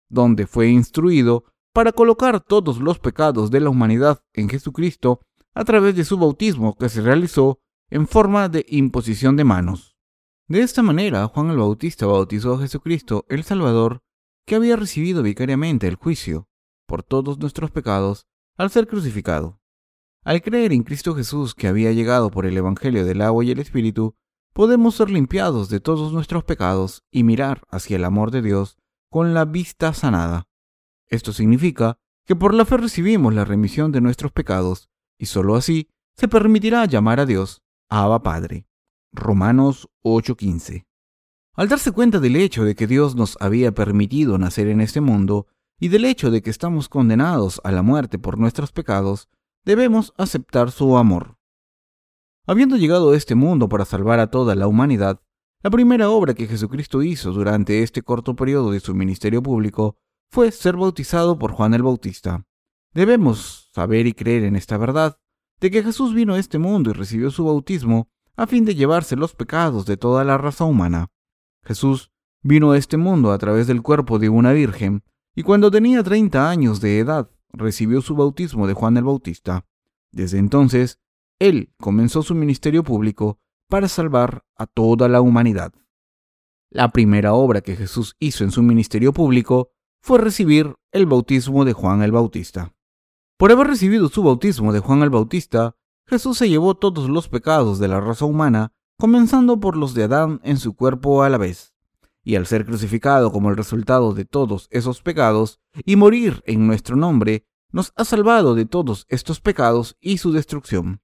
donde 0.08 0.46
fue 0.46 0.68
instruido 0.68 1.44
para 1.72 1.92
colocar 1.92 2.40
todos 2.40 2.78
los 2.78 2.98
pecados 2.98 3.50
de 3.50 3.60
la 3.60 3.70
humanidad 3.70 4.22
en 4.32 4.48
Jesucristo 4.48 5.20
a 5.54 5.64
través 5.64 5.94
de 5.96 6.04
su 6.04 6.16
bautismo 6.16 6.76
que 6.76 6.88
se 6.88 7.02
realizó 7.02 7.60
en 7.90 8.06
forma 8.06 8.48
de 8.48 8.64
imposición 8.68 9.36
de 9.36 9.44
manos. 9.44 9.96
De 10.48 10.60
esta 10.60 10.82
manera, 10.82 11.26
Juan 11.26 11.50
el 11.50 11.56
Bautista 11.56 12.06
bautizó 12.06 12.54
a 12.54 12.60
Jesucristo 12.60 13.24
el 13.28 13.42
Salvador, 13.42 14.02
que 14.46 14.54
había 14.54 14.76
recibido 14.76 15.22
vicariamente 15.22 15.88
el 15.88 15.96
juicio 15.96 16.48
por 16.86 17.02
todos 17.02 17.38
nuestros 17.38 17.70
pecados 17.70 18.26
al 18.56 18.70
ser 18.70 18.86
crucificado. 18.86 19.60
Al 20.24 20.42
creer 20.42 20.72
en 20.72 20.82
Cristo 20.82 21.14
Jesús 21.14 21.54
que 21.54 21.68
había 21.68 21.92
llegado 21.92 22.30
por 22.30 22.46
el 22.46 22.56
Evangelio 22.56 23.04
del 23.04 23.22
agua 23.22 23.44
y 23.44 23.50
el 23.50 23.58
Espíritu, 23.58 24.16
podemos 24.56 24.94
ser 24.94 25.10
limpiados 25.10 25.68
de 25.68 25.80
todos 25.80 26.14
nuestros 26.14 26.42
pecados 26.42 27.04
y 27.10 27.24
mirar 27.24 27.64
hacia 27.68 27.96
el 27.96 28.06
amor 28.06 28.30
de 28.30 28.40
Dios 28.40 28.78
con 29.10 29.34
la 29.34 29.44
vista 29.44 29.92
sanada. 29.92 30.48
Esto 31.08 31.34
significa 31.34 31.98
que 32.24 32.36
por 32.36 32.54
la 32.54 32.64
fe 32.64 32.78
recibimos 32.78 33.34
la 33.34 33.44
remisión 33.44 33.92
de 33.92 34.00
nuestros 34.00 34.32
pecados 34.32 34.88
y 35.18 35.26
sólo 35.26 35.56
así 35.56 35.90
se 36.16 36.26
permitirá 36.26 36.86
llamar 36.86 37.20
a 37.20 37.26
Dios 37.26 37.64
Abba 37.90 38.22
Padre. 38.22 38.66
Romanos 39.12 39.90
8:15. 40.02 40.86
Al 41.52 41.68
darse 41.68 41.92
cuenta 41.92 42.18
del 42.18 42.36
hecho 42.36 42.64
de 42.64 42.74
que 42.74 42.86
Dios 42.86 43.14
nos 43.14 43.36
había 43.40 43.72
permitido 43.72 44.38
nacer 44.38 44.68
en 44.68 44.80
este 44.80 45.02
mundo 45.02 45.48
y 45.78 45.88
del 45.88 46.06
hecho 46.06 46.30
de 46.30 46.40
que 46.40 46.48
estamos 46.48 46.88
condenados 46.88 47.60
a 47.62 47.72
la 47.72 47.82
muerte 47.82 48.18
por 48.18 48.38
nuestros 48.38 48.72
pecados, 48.72 49.28
debemos 49.66 50.14
aceptar 50.16 50.70
su 50.70 50.96
amor. 50.96 51.35
Habiendo 52.48 52.76
llegado 52.76 53.10
a 53.10 53.16
este 53.16 53.34
mundo 53.34 53.68
para 53.68 53.84
salvar 53.84 54.20
a 54.20 54.30
toda 54.30 54.54
la 54.54 54.68
humanidad, 54.68 55.20
la 55.64 55.70
primera 55.70 56.10
obra 56.10 56.32
que 56.32 56.46
Jesucristo 56.46 57.02
hizo 57.02 57.32
durante 57.32 57.82
este 57.82 58.02
corto 58.02 58.36
periodo 58.36 58.70
de 58.70 58.78
su 58.78 58.94
ministerio 58.94 59.42
público 59.42 59.96
fue 60.30 60.52
ser 60.52 60.76
bautizado 60.76 61.40
por 61.40 61.50
Juan 61.50 61.74
el 61.74 61.82
Bautista. 61.82 62.46
Debemos 62.94 63.68
saber 63.74 64.06
y 64.06 64.12
creer 64.12 64.44
en 64.44 64.54
esta 64.54 64.78
verdad, 64.78 65.18
de 65.60 65.72
que 65.72 65.82
Jesús 65.82 66.14
vino 66.14 66.34
a 66.34 66.38
este 66.38 66.58
mundo 66.58 66.90
y 66.90 66.92
recibió 66.92 67.32
su 67.32 67.44
bautismo 67.44 68.08
a 68.36 68.46
fin 68.46 68.64
de 68.64 68.76
llevarse 68.76 69.16
los 69.16 69.34
pecados 69.34 69.84
de 69.84 69.96
toda 69.96 70.22
la 70.22 70.38
raza 70.38 70.64
humana. 70.64 71.08
Jesús 71.64 72.12
vino 72.42 72.70
a 72.70 72.78
este 72.78 72.96
mundo 72.96 73.32
a 73.32 73.38
través 73.38 73.66
del 73.66 73.82
cuerpo 73.82 74.20
de 74.20 74.28
una 74.28 74.52
virgen, 74.52 75.02
y 75.34 75.42
cuando 75.42 75.72
tenía 75.72 76.04
treinta 76.04 76.48
años 76.48 76.80
de 76.80 77.00
edad 77.00 77.28
recibió 77.52 78.02
su 78.02 78.14
bautismo 78.14 78.68
de 78.68 78.74
Juan 78.74 78.96
el 78.96 79.04
Bautista. 79.04 79.66
Desde 80.12 80.38
entonces, 80.38 81.00
él 81.38 81.72
comenzó 81.78 82.22
su 82.22 82.34
ministerio 82.34 82.82
público 82.82 83.38
para 83.68 83.88
salvar 83.88 84.44
a 84.56 84.66
toda 84.66 85.08
la 85.08 85.20
humanidad. 85.20 85.72
La 86.70 86.90
primera 86.90 87.34
obra 87.34 87.60
que 87.60 87.76
Jesús 87.76 88.16
hizo 88.18 88.44
en 88.44 88.50
su 88.50 88.62
ministerio 88.62 89.12
público 89.12 89.72
fue 90.02 90.18
recibir 90.18 90.74
el 90.92 91.06
bautismo 91.06 91.64
de 91.64 91.72
Juan 91.72 92.02
el 92.02 92.12
Bautista. 92.12 92.74
Por 93.36 93.52
haber 93.52 93.66
recibido 93.66 94.08
su 94.08 94.22
bautismo 94.22 94.72
de 94.72 94.80
Juan 94.80 95.02
el 95.02 95.10
Bautista, 95.10 95.76
Jesús 96.06 96.38
se 96.38 96.48
llevó 96.48 96.74
todos 96.74 97.10
los 97.10 97.28
pecados 97.28 97.78
de 97.78 97.88
la 97.88 98.00
raza 98.00 98.24
humana, 98.24 98.72
comenzando 98.98 99.60
por 99.60 99.76
los 99.76 99.94
de 99.94 100.04
Adán 100.04 100.40
en 100.42 100.56
su 100.56 100.74
cuerpo 100.74 101.22
a 101.22 101.28
la 101.28 101.38
vez. 101.38 101.74
Y 102.22 102.36
al 102.36 102.46
ser 102.46 102.64
crucificado 102.64 103.30
como 103.30 103.50
el 103.50 103.56
resultado 103.56 104.14
de 104.14 104.24
todos 104.24 104.68
esos 104.70 105.02
pecados 105.02 105.60
y 105.84 105.96
morir 105.96 106.42
en 106.46 106.66
nuestro 106.66 106.96
nombre, 106.96 107.46
nos 107.72 107.92
ha 107.96 108.04
salvado 108.04 108.54
de 108.54 108.64
todos 108.64 109.06
estos 109.08 109.40
pecados 109.40 109.96
y 110.00 110.18
su 110.18 110.32
destrucción. 110.32 111.02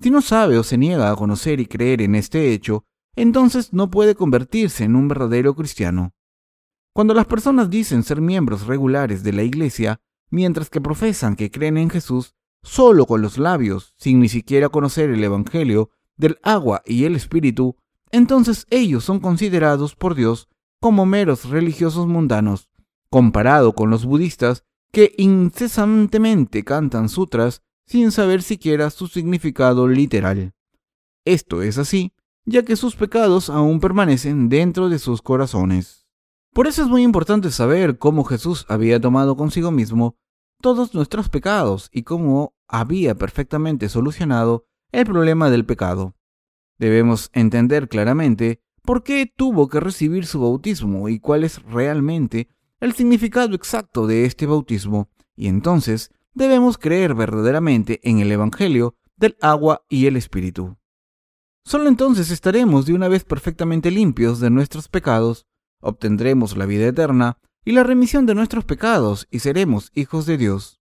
Si 0.00 0.10
no 0.10 0.20
sabe 0.20 0.58
o 0.58 0.62
se 0.62 0.76
niega 0.76 1.10
a 1.10 1.16
conocer 1.16 1.60
y 1.60 1.66
creer 1.66 2.02
en 2.02 2.14
este 2.14 2.52
hecho, 2.52 2.84
entonces 3.14 3.72
no 3.72 3.90
puede 3.90 4.14
convertirse 4.14 4.84
en 4.84 4.94
un 4.94 5.08
verdadero 5.08 5.54
cristiano. 5.54 6.12
Cuando 6.92 7.14
las 7.14 7.26
personas 7.26 7.70
dicen 7.70 8.02
ser 8.02 8.20
miembros 8.20 8.66
regulares 8.66 9.22
de 9.22 9.32
la 9.32 9.42
Iglesia, 9.42 10.00
mientras 10.30 10.70
que 10.70 10.80
profesan 10.80 11.36
que 11.36 11.50
creen 11.50 11.78
en 11.78 11.90
Jesús 11.90 12.34
solo 12.62 13.06
con 13.06 13.22
los 13.22 13.38
labios, 13.38 13.94
sin 13.96 14.20
ni 14.20 14.28
siquiera 14.28 14.68
conocer 14.68 15.10
el 15.10 15.22
Evangelio 15.22 15.90
del 16.16 16.38
agua 16.42 16.82
y 16.84 17.04
el 17.04 17.14
Espíritu, 17.14 17.76
entonces 18.10 18.66
ellos 18.70 19.04
son 19.04 19.20
considerados 19.20 19.94
por 19.94 20.14
Dios 20.14 20.48
como 20.80 21.06
meros 21.06 21.48
religiosos 21.48 22.06
mundanos, 22.06 22.68
comparado 23.08 23.74
con 23.74 23.90
los 23.90 24.04
budistas 24.04 24.64
que 24.92 25.14
incesantemente 25.16 26.64
cantan 26.64 27.08
sutras 27.08 27.62
sin 27.86 28.10
saber 28.10 28.42
siquiera 28.42 28.90
su 28.90 29.06
significado 29.06 29.88
literal. 29.88 30.52
Esto 31.24 31.62
es 31.62 31.78
así, 31.78 32.12
ya 32.44 32.64
que 32.64 32.76
sus 32.76 32.96
pecados 32.96 33.50
aún 33.50 33.80
permanecen 33.80 34.48
dentro 34.48 34.88
de 34.88 34.98
sus 34.98 35.22
corazones. 35.22 36.06
Por 36.52 36.66
eso 36.66 36.82
es 36.82 36.88
muy 36.88 37.02
importante 37.02 37.50
saber 37.50 37.98
cómo 37.98 38.24
Jesús 38.24 38.64
había 38.68 39.00
tomado 39.00 39.36
consigo 39.36 39.70
mismo 39.70 40.16
todos 40.60 40.94
nuestros 40.94 41.28
pecados 41.28 41.90
y 41.92 42.02
cómo 42.02 42.54
había 42.66 43.14
perfectamente 43.14 43.88
solucionado 43.88 44.64
el 44.90 45.04
problema 45.04 45.50
del 45.50 45.66
pecado. 45.66 46.14
Debemos 46.78 47.30
entender 47.32 47.88
claramente 47.88 48.62
por 48.82 49.02
qué 49.02 49.30
tuvo 49.34 49.68
que 49.68 49.80
recibir 49.80 50.26
su 50.26 50.40
bautismo 50.40 51.08
y 51.08 51.18
cuál 51.18 51.44
es 51.44 51.62
realmente 51.64 52.48
el 52.80 52.94
significado 52.94 53.54
exacto 53.54 54.06
de 54.06 54.24
este 54.24 54.46
bautismo, 54.46 55.10
y 55.34 55.48
entonces 55.48 56.10
debemos 56.36 56.76
creer 56.76 57.14
verdaderamente 57.14 57.98
en 58.04 58.20
el 58.20 58.30
Evangelio 58.30 58.94
del 59.16 59.36
agua 59.40 59.84
y 59.88 60.06
el 60.06 60.16
Espíritu. 60.16 60.76
Solo 61.64 61.88
entonces 61.88 62.30
estaremos 62.30 62.84
de 62.84 62.92
una 62.92 63.08
vez 63.08 63.24
perfectamente 63.24 63.90
limpios 63.90 64.38
de 64.38 64.50
nuestros 64.50 64.88
pecados, 64.88 65.46
obtendremos 65.80 66.56
la 66.56 66.66
vida 66.66 66.86
eterna 66.86 67.38
y 67.64 67.72
la 67.72 67.82
remisión 67.82 68.26
de 68.26 68.34
nuestros 68.34 68.66
pecados 68.66 69.26
y 69.30 69.38
seremos 69.38 69.90
hijos 69.94 70.26
de 70.26 70.36
Dios. 70.36 70.78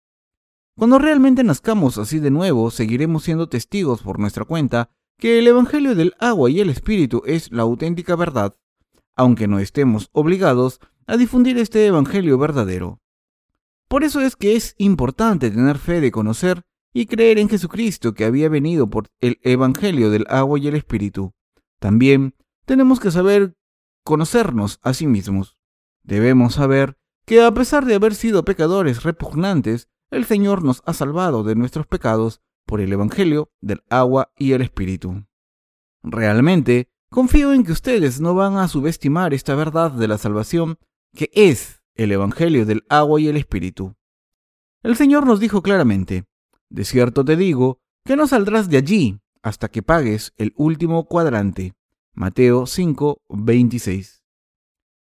Cuando 0.78 1.00
realmente 1.00 1.42
nazcamos 1.42 1.98
así 1.98 2.20
de 2.20 2.30
nuevo, 2.30 2.70
seguiremos 2.70 3.24
siendo 3.24 3.48
testigos 3.48 4.02
por 4.02 4.20
nuestra 4.20 4.44
cuenta 4.44 4.88
que 5.18 5.40
el 5.40 5.48
Evangelio 5.48 5.96
del 5.96 6.14
agua 6.20 6.48
y 6.48 6.60
el 6.60 6.70
Espíritu 6.70 7.22
es 7.26 7.50
la 7.50 7.62
auténtica 7.62 8.14
verdad, 8.14 8.54
aunque 9.16 9.48
no 9.48 9.58
estemos 9.58 10.08
obligados 10.12 10.80
a 11.08 11.16
difundir 11.16 11.58
este 11.58 11.84
Evangelio 11.84 12.38
verdadero. 12.38 12.99
Por 13.90 14.04
eso 14.04 14.20
es 14.20 14.36
que 14.36 14.54
es 14.54 14.76
importante 14.78 15.50
tener 15.50 15.76
fe 15.76 16.00
de 16.00 16.12
conocer 16.12 16.62
y 16.94 17.06
creer 17.06 17.40
en 17.40 17.48
Jesucristo 17.48 18.14
que 18.14 18.24
había 18.24 18.48
venido 18.48 18.88
por 18.88 19.08
el 19.20 19.40
Evangelio 19.42 20.10
del 20.10 20.26
agua 20.28 20.60
y 20.60 20.68
el 20.68 20.76
Espíritu. 20.76 21.32
También 21.80 22.36
tenemos 22.66 23.00
que 23.00 23.10
saber 23.10 23.56
conocernos 24.04 24.78
a 24.82 24.94
sí 24.94 25.08
mismos. 25.08 25.58
Debemos 26.04 26.54
saber 26.54 26.98
que 27.26 27.42
a 27.42 27.52
pesar 27.52 27.84
de 27.84 27.96
haber 27.96 28.14
sido 28.14 28.44
pecadores 28.44 29.02
repugnantes, 29.02 29.88
el 30.12 30.24
Señor 30.24 30.62
nos 30.62 30.82
ha 30.86 30.94
salvado 30.94 31.42
de 31.42 31.56
nuestros 31.56 31.88
pecados 31.88 32.40
por 32.66 32.80
el 32.80 32.92
Evangelio 32.92 33.50
del 33.60 33.82
agua 33.90 34.30
y 34.38 34.52
el 34.52 34.62
Espíritu. 34.62 35.24
Realmente, 36.04 36.92
confío 37.10 37.52
en 37.52 37.64
que 37.64 37.72
ustedes 37.72 38.20
no 38.20 38.36
van 38.36 38.56
a 38.56 38.68
subestimar 38.68 39.34
esta 39.34 39.56
verdad 39.56 39.90
de 39.90 40.06
la 40.06 40.16
salvación 40.16 40.78
que 41.12 41.28
es 41.34 41.79
el 41.94 42.12
Evangelio 42.12 42.66
del 42.66 42.84
agua 42.88 43.20
y 43.20 43.28
el 43.28 43.36
Espíritu. 43.36 43.94
El 44.82 44.96
Señor 44.96 45.26
nos 45.26 45.40
dijo 45.40 45.62
claramente, 45.62 46.24
de 46.68 46.84
cierto 46.84 47.24
te 47.24 47.36
digo, 47.36 47.80
que 48.04 48.16
no 48.16 48.26
saldrás 48.26 48.70
de 48.70 48.78
allí 48.78 49.20
hasta 49.42 49.68
que 49.68 49.82
pagues 49.82 50.32
el 50.36 50.52
último 50.56 51.04
cuadrante. 51.04 51.74
Mateo 52.14 52.66
5, 52.66 53.22
26. 53.28 54.22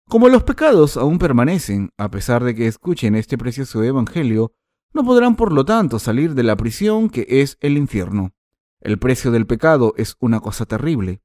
Como 0.08 0.28
los 0.28 0.42
pecados 0.42 0.96
aún 0.96 1.18
permanecen, 1.18 1.90
a 1.98 2.10
pesar 2.10 2.42
de 2.42 2.54
que 2.54 2.66
escuchen 2.66 3.14
este 3.14 3.36
precioso 3.36 3.82
Evangelio, 3.82 4.52
no 4.94 5.04
podrán 5.04 5.36
por 5.36 5.52
lo 5.52 5.64
tanto 5.64 5.98
salir 5.98 6.34
de 6.34 6.42
la 6.42 6.56
prisión 6.56 7.10
que 7.10 7.26
es 7.28 7.58
el 7.60 7.76
infierno. 7.76 8.32
El 8.80 8.98
precio 8.98 9.30
del 9.30 9.46
pecado 9.46 9.92
es 9.96 10.16
una 10.18 10.40
cosa 10.40 10.64
terrible. 10.64 11.20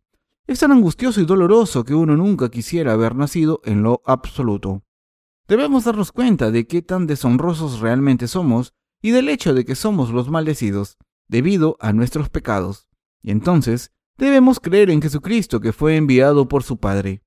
Es 0.47 0.59
tan 0.59 0.71
angustioso 0.71 1.21
y 1.21 1.25
doloroso 1.25 1.85
que 1.85 1.95
uno 1.95 2.17
nunca 2.17 2.49
quisiera 2.49 2.93
haber 2.93 3.15
nacido 3.15 3.61
en 3.63 3.83
lo 3.83 4.01
absoluto. 4.05 4.83
Debemos 5.47 5.83
darnos 5.83 6.11
cuenta 6.11 6.51
de 6.51 6.67
qué 6.67 6.81
tan 6.81 7.05
deshonrosos 7.05 7.81
realmente 7.81 8.27
somos 8.27 8.73
y 9.01 9.11
del 9.11 9.27
hecho 9.27 9.53
de 9.53 9.65
que 9.65 9.75
somos 9.75 10.09
los 10.11 10.29
maldecidos 10.29 10.97
debido 11.27 11.75
a 11.81 11.91
nuestros 11.91 12.29
pecados. 12.29 12.87
Y 13.21 13.31
entonces 13.31 13.91
debemos 14.17 14.59
creer 14.59 14.89
en 14.89 15.01
Jesucristo 15.01 15.59
que 15.59 15.73
fue 15.73 15.97
enviado 15.97 16.47
por 16.47 16.63
su 16.63 16.77
Padre. 16.77 17.23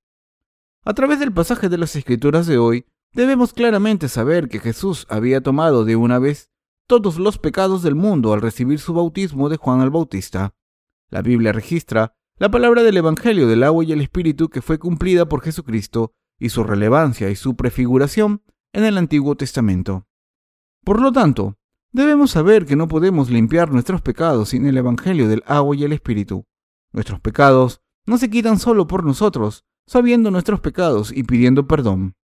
A 0.83 0.93
través 0.93 1.19
del 1.19 1.31
pasaje 1.31 1.69
de 1.69 1.77
las 1.77 1.95
Escrituras 1.95 2.47
de 2.47 2.57
hoy, 2.57 2.85
debemos 3.13 3.53
claramente 3.53 4.09
saber 4.09 4.47
que 4.47 4.59
Jesús 4.59 5.05
había 5.09 5.41
tomado 5.41 5.85
de 5.85 5.95
una 5.95 6.17
vez 6.17 6.49
todos 6.87 7.19
los 7.19 7.37
pecados 7.37 7.83
del 7.83 7.95
mundo 7.95 8.33
al 8.33 8.41
recibir 8.41 8.79
su 8.79 8.93
bautismo 8.93 9.49
de 9.49 9.57
Juan 9.57 9.81
el 9.81 9.89
Bautista. 9.89 10.55
La 11.09 11.21
Biblia 11.21 11.51
registra 11.51 12.15
la 12.37 12.49
palabra 12.49 12.83
del 12.83 12.97
Evangelio 12.97 13.47
del 13.47 13.63
agua 13.63 13.83
y 13.83 13.91
el 13.91 14.01
Espíritu 14.01 14.49
que 14.49 14.61
fue 14.61 14.79
cumplida 14.79 15.27
por 15.27 15.41
Jesucristo 15.41 16.13
y 16.39 16.49
su 16.49 16.63
relevancia 16.63 17.29
y 17.29 17.35
su 17.35 17.55
prefiguración 17.55 18.41
en 18.73 18.85
el 18.85 18.97
Antiguo 18.97 19.35
Testamento. 19.35 20.07
Por 20.83 21.01
lo 21.01 21.11
tanto, 21.11 21.57
debemos 21.91 22.31
saber 22.31 22.65
que 22.65 22.75
no 22.75 22.87
podemos 22.87 23.29
limpiar 23.29 23.71
nuestros 23.71 24.01
pecados 24.01 24.49
sin 24.49 24.65
el 24.65 24.77
Evangelio 24.77 25.27
del 25.27 25.43
agua 25.45 25.75
y 25.75 25.83
el 25.83 25.93
Espíritu. 25.93 26.45
Nuestros 26.91 27.19
pecados 27.19 27.81
no 28.05 28.17
se 28.17 28.29
quitan 28.29 28.59
solo 28.59 28.87
por 28.87 29.03
nosotros, 29.03 29.65
sabiendo 29.85 30.31
nuestros 30.31 30.59
pecados 30.59 31.11
y 31.11 31.23
pidiendo 31.23 31.67
perdón. 31.67 32.15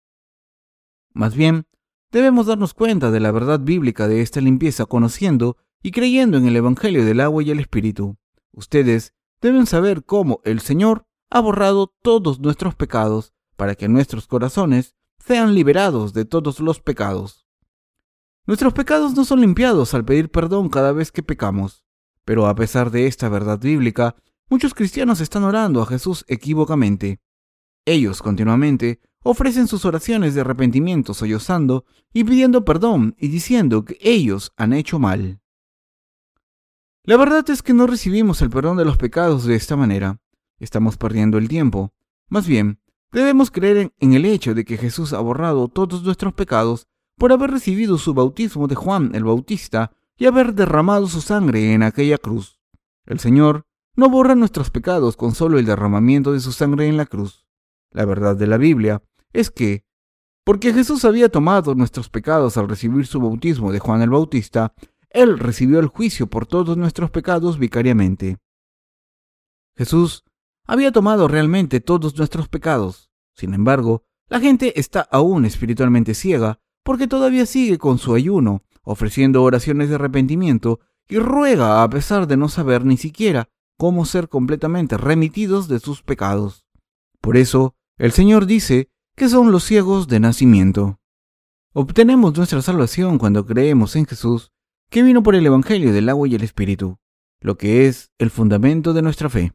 Más 1.14 1.34
bien, 1.34 1.66
debemos 2.10 2.46
darnos 2.46 2.74
cuenta 2.74 3.10
de 3.10 3.20
la 3.20 3.32
verdad 3.32 3.60
bíblica 3.60 4.08
de 4.08 4.20
esta 4.20 4.40
limpieza 4.40 4.86
conociendo 4.86 5.56
y 5.82 5.90
creyendo 5.90 6.38
en 6.38 6.46
el 6.46 6.56
Evangelio 6.56 7.04
del 7.04 7.20
agua 7.20 7.42
y 7.42 7.50
el 7.50 7.60
Espíritu. 7.60 8.16
Ustedes 8.52 9.14
deben 9.40 9.66
saber 9.66 10.04
cómo 10.04 10.40
el 10.44 10.60
Señor 10.60 11.06
ha 11.30 11.40
borrado 11.40 11.94
todos 12.02 12.40
nuestros 12.40 12.74
pecados 12.74 13.34
para 13.62 13.76
que 13.76 13.86
nuestros 13.86 14.26
corazones 14.26 14.96
sean 15.24 15.54
liberados 15.54 16.12
de 16.12 16.24
todos 16.24 16.58
los 16.58 16.80
pecados. 16.80 17.46
Nuestros 18.44 18.72
pecados 18.72 19.14
no 19.14 19.24
son 19.24 19.40
limpiados 19.40 19.94
al 19.94 20.04
pedir 20.04 20.32
perdón 20.32 20.68
cada 20.68 20.90
vez 20.90 21.12
que 21.12 21.22
pecamos, 21.22 21.84
pero 22.24 22.48
a 22.48 22.56
pesar 22.56 22.90
de 22.90 23.06
esta 23.06 23.28
verdad 23.28 23.60
bíblica, 23.60 24.16
muchos 24.50 24.74
cristianos 24.74 25.20
están 25.20 25.44
orando 25.44 25.80
a 25.80 25.86
Jesús 25.86 26.24
equívocamente. 26.26 27.20
Ellos 27.84 28.20
continuamente 28.20 28.98
ofrecen 29.22 29.68
sus 29.68 29.84
oraciones 29.84 30.34
de 30.34 30.40
arrepentimiento 30.40 31.14
sollozando 31.14 31.84
y 32.12 32.24
pidiendo 32.24 32.64
perdón 32.64 33.14
y 33.16 33.28
diciendo 33.28 33.84
que 33.84 33.96
ellos 34.00 34.52
han 34.56 34.72
hecho 34.72 34.98
mal. 34.98 35.40
La 37.04 37.16
verdad 37.16 37.48
es 37.48 37.62
que 37.62 37.74
no 37.74 37.86
recibimos 37.86 38.42
el 38.42 38.50
perdón 38.50 38.76
de 38.76 38.84
los 38.84 38.96
pecados 38.96 39.44
de 39.44 39.54
esta 39.54 39.76
manera. 39.76 40.20
Estamos 40.58 40.96
perdiendo 40.96 41.38
el 41.38 41.46
tiempo. 41.46 41.94
Más 42.28 42.48
bien, 42.48 42.80
Debemos 43.12 43.50
creer 43.50 43.92
en, 43.98 44.12
el 44.14 44.24
hecho 44.24 44.54
de 44.54 44.64
que 44.64 44.78
Jesús 44.78 45.12
ha 45.12 45.20
borrado 45.20 45.68
todos 45.68 46.02
nuestros 46.02 46.32
pecados 46.32 46.86
por 47.18 47.30
haber 47.30 47.50
recibido 47.50 47.98
su 47.98 48.14
bautismo 48.14 48.68
de 48.68 48.74
Juan 48.74 49.14
el 49.14 49.24
Bautista 49.24 49.92
y 50.16 50.24
haber 50.24 50.54
derramado 50.54 51.06
su 51.06 51.20
sangre 51.20 51.74
en 51.74 51.82
aquella 51.82 52.16
cruz. 52.16 52.58
El 53.04 53.20
Señor 53.20 53.66
no 53.94 54.08
borra 54.08 54.34
nuestros 54.34 54.70
pecados 54.70 55.16
con 55.16 55.34
solo 55.34 55.58
el 55.58 55.66
derramamiento 55.66 56.32
de 56.32 56.40
su 56.40 56.52
sangre 56.52 56.88
en 56.88 56.96
la 56.96 57.04
cruz. 57.04 57.46
La 57.90 58.06
verdad 58.06 58.34
de 58.34 58.46
la 58.46 58.56
Biblia 58.56 59.02
es 59.34 59.50
que, 59.50 59.84
porque 60.42 60.72
Jesús 60.72 61.04
había 61.04 61.28
tomado 61.28 61.74
nuestros 61.74 62.08
pecados 62.08 62.56
al 62.56 62.68
recibir 62.68 63.06
su 63.06 63.20
bautismo 63.20 63.72
de 63.72 63.78
Juan 63.78 64.00
el 64.00 64.10
Bautista, 64.10 64.72
Él 65.10 65.38
recibió 65.38 65.80
el 65.80 65.88
juicio 65.88 66.28
por 66.28 66.46
todos 66.46 66.78
nuestros 66.78 67.10
pecados 67.10 67.58
vicariamente. 67.58 68.38
Jesús 69.76 70.24
había 70.66 70.92
tomado 70.92 71.28
realmente 71.28 71.80
todos 71.80 72.16
nuestros 72.16 72.48
pecados. 72.48 73.10
Sin 73.34 73.54
embargo, 73.54 74.04
la 74.28 74.40
gente 74.40 74.78
está 74.78 75.00
aún 75.10 75.44
espiritualmente 75.44 76.14
ciega 76.14 76.60
porque 76.82 77.06
todavía 77.06 77.46
sigue 77.46 77.78
con 77.78 77.98
su 77.98 78.14
ayuno, 78.14 78.62
ofreciendo 78.82 79.42
oraciones 79.42 79.88
de 79.88 79.96
arrepentimiento 79.96 80.80
y 81.08 81.18
ruega 81.18 81.82
a 81.82 81.90
pesar 81.90 82.26
de 82.26 82.36
no 82.36 82.48
saber 82.48 82.84
ni 82.84 82.96
siquiera 82.96 83.48
cómo 83.76 84.04
ser 84.04 84.28
completamente 84.28 84.96
remitidos 84.96 85.68
de 85.68 85.80
sus 85.80 86.02
pecados. 86.02 86.64
Por 87.20 87.36
eso, 87.36 87.74
el 87.98 88.12
Señor 88.12 88.46
dice 88.46 88.90
que 89.16 89.28
son 89.28 89.52
los 89.52 89.64
ciegos 89.64 90.08
de 90.08 90.20
nacimiento. 90.20 90.98
Obtenemos 91.72 92.36
nuestra 92.36 92.62
salvación 92.62 93.18
cuando 93.18 93.46
creemos 93.46 93.96
en 93.96 94.06
Jesús, 94.06 94.52
que 94.90 95.02
vino 95.02 95.22
por 95.22 95.34
el 95.34 95.46
Evangelio 95.46 95.92
del 95.92 96.08
agua 96.08 96.28
y 96.28 96.34
el 96.34 96.42
Espíritu, 96.42 96.98
lo 97.40 97.56
que 97.56 97.86
es 97.86 98.10
el 98.18 98.30
fundamento 98.30 98.92
de 98.92 99.02
nuestra 99.02 99.30
fe. 99.30 99.52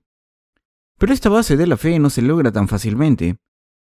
Pero 0.97 1.13
esta 1.13 1.29
base 1.29 1.57
de 1.57 1.67
la 1.67 1.77
fe 1.77 1.99
no 1.99 2.09
se 2.09 2.21
logra 2.21 2.51
tan 2.51 2.67
fácilmente. 2.67 3.37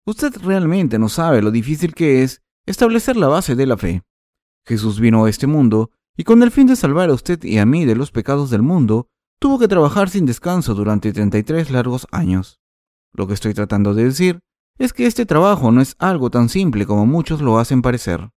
Usted 0.06 0.36
realmente 0.44 1.00
no 1.00 1.10
sabe 1.10 1.42
lo 1.42 1.52
difícil 1.52 1.94
que 1.94 2.24
es 2.24 2.42
establecer 2.66 3.18
la 3.18 3.28
base 3.28 3.56
de 3.56 3.66
la 3.66 3.78
fe. 3.78 4.04
Jesús 4.66 5.00
vino 5.00 5.26
a 5.26 5.30
este 5.30 5.48
mundo 5.48 5.92
y 6.16 6.24
con 6.24 6.44
el 6.44 6.52
fin 6.52 6.68
de 6.68 6.76
salvar 6.76 7.10
a 7.10 7.14
usted 7.14 7.44
y 7.44 7.58
a 7.58 7.66
mí 7.66 7.86
de 7.86 7.96
los 7.96 8.12
pecados 8.12 8.50
del 8.50 8.62
mundo, 8.62 9.08
tuvo 9.40 9.58
que 9.58 9.68
trabajar 9.68 10.10
sin 10.10 10.26
descanso 10.26 10.76
durante 10.76 11.14
33 11.14 11.72
largos 11.72 12.06
años. 12.12 12.60
Lo 13.14 13.26
que 13.26 13.34
estoy 13.34 13.54
tratando 13.54 13.94
de 13.94 14.04
decir 14.04 14.42
es 14.78 14.94
que 14.94 15.08
este 15.08 15.26
trabajo 15.26 15.72
no 15.72 15.82
es 15.82 15.96
algo 15.98 16.30
tan 16.30 16.50
simple 16.50 16.86
como 16.86 17.06
muchos 17.06 17.42
lo 17.42 17.58
hacen 17.58 17.82
parecer. 17.82 18.30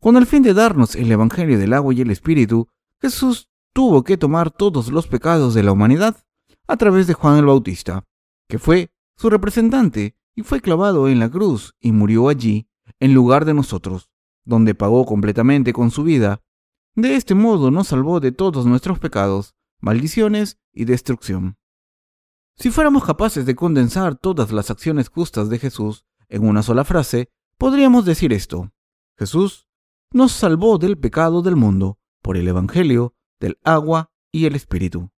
Con 0.00 0.16
el 0.16 0.26
fin 0.26 0.42
de 0.42 0.54
darnos 0.54 0.94
el 0.94 1.10
Evangelio 1.10 1.58
del 1.58 1.72
agua 1.72 1.94
y 1.94 2.00
el 2.02 2.10
Espíritu, 2.10 2.68
Jesús 3.00 3.48
tuvo 3.72 4.04
que 4.04 4.16
tomar 4.16 4.50
todos 4.50 4.92
los 4.92 5.06
pecados 5.06 5.54
de 5.54 5.62
la 5.62 5.72
humanidad 5.72 6.16
a 6.66 6.76
través 6.76 7.06
de 7.06 7.14
Juan 7.14 7.38
el 7.38 7.46
Bautista, 7.46 8.04
que 8.48 8.58
fue 8.58 8.90
su 9.16 9.30
representante 9.30 10.16
y 10.34 10.42
fue 10.42 10.60
clavado 10.60 11.08
en 11.08 11.18
la 11.18 11.30
cruz 11.30 11.74
y 11.80 11.92
murió 11.92 12.28
allí, 12.28 12.68
en 13.00 13.14
lugar 13.14 13.44
de 13.44 13.54
nosotros, 13.54 14.10
donde 14.44 14.74
pagó 14.74 15.04
completamente 15.04 15.72
con 15.72 15.90
su 15.90 16.04
vida. 16.04 16.40
De 16.94 17.16
este 17.16 17.34
modo 17.34 17.70
nos 17.70 17.88
salvó 17.88 18.20
de 18.20 18.32
todos 18.32 18.66
nuestros 18.66 18.98
pecados, 18.98 19.54
maldiciones 19.80 20.58
y 20.72 20.84
destrucción. 20.84 21.56
Si 22.56 22.70
fuéramos 22.70 23.04
capaces 23.04 23.46
de 23.46 23.56
condensar 23.56 24.16
todas 24.16 24.52
las 24.52 24.70
acciones 24.70 25.08
justas 25.08 25.48
de 25.48 25.58
Jesús 25.58 26.04
en 26.28 26.46
una 26.46 26.62
sola 26.62 26.84
frase, 26.84 27.30
podríamos 27.58 28.04
decir 28.04 28.32
esto. 28.32 28.70
Jesús 29.16 29.66
nos 30.12 30.32
salvó 30.32 30.78
del 30.78 30.98
pecado 30.98 31.42
del 31.42 31.56
mundo 31.56 31.98
por 32.20 32.36
el 32.36 32.46
Evangelio, 32.46 33.14
del 33.40 33.58
agua 33.64 34.10
y 34.30 34.46
el 34.46 34.54
Espíritu. 34.54 35.10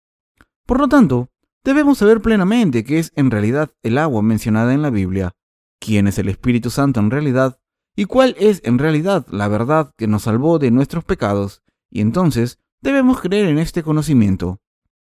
Por 0.66 0.80
lo 0.80 0.88
tanto, 0.88 1.30
debemos 1.64 1.98
saber 1.98 2.22
plenamente 2.22 2.84
qué 2.84 3.00
es 3.00 3.12
en 3.16 3.32
realidad 3.32 3.72
el 3.84 3.98
agua 3.98 4.22
mencionada 4.22 4.74
en 4.74 4.82
la 4.82 4.90
Biblia, 4.90 5.36
quién 5.80 6.08
es 6.08 6.18
el 6.20 6.30
Espíritu 6.30 6.70
Santo 6.70 7.00
en 7.00 7.12
realidad 7.12 7.60
y 7.96 8.06
cuál 8.06 8.36
es 8.40 8.62
en 8.64 8.80
realidad 8.80 9.26
la 9.30 9.48
verdad 9.48 9.92
que 9.98 10.08
nos 10.08 10.24
salvó 10.24 10.60
de 10.60 10.72
nuestros 10.72 11.04
pecados, 11.04 11.62
y 11.90 12.02
entonces 12.02 12.60
debemos 12.82 13.22
creer 13.22 13.48
en 13.48 13.60
este 13.60 13.84
conocimiento. 13.84 14.60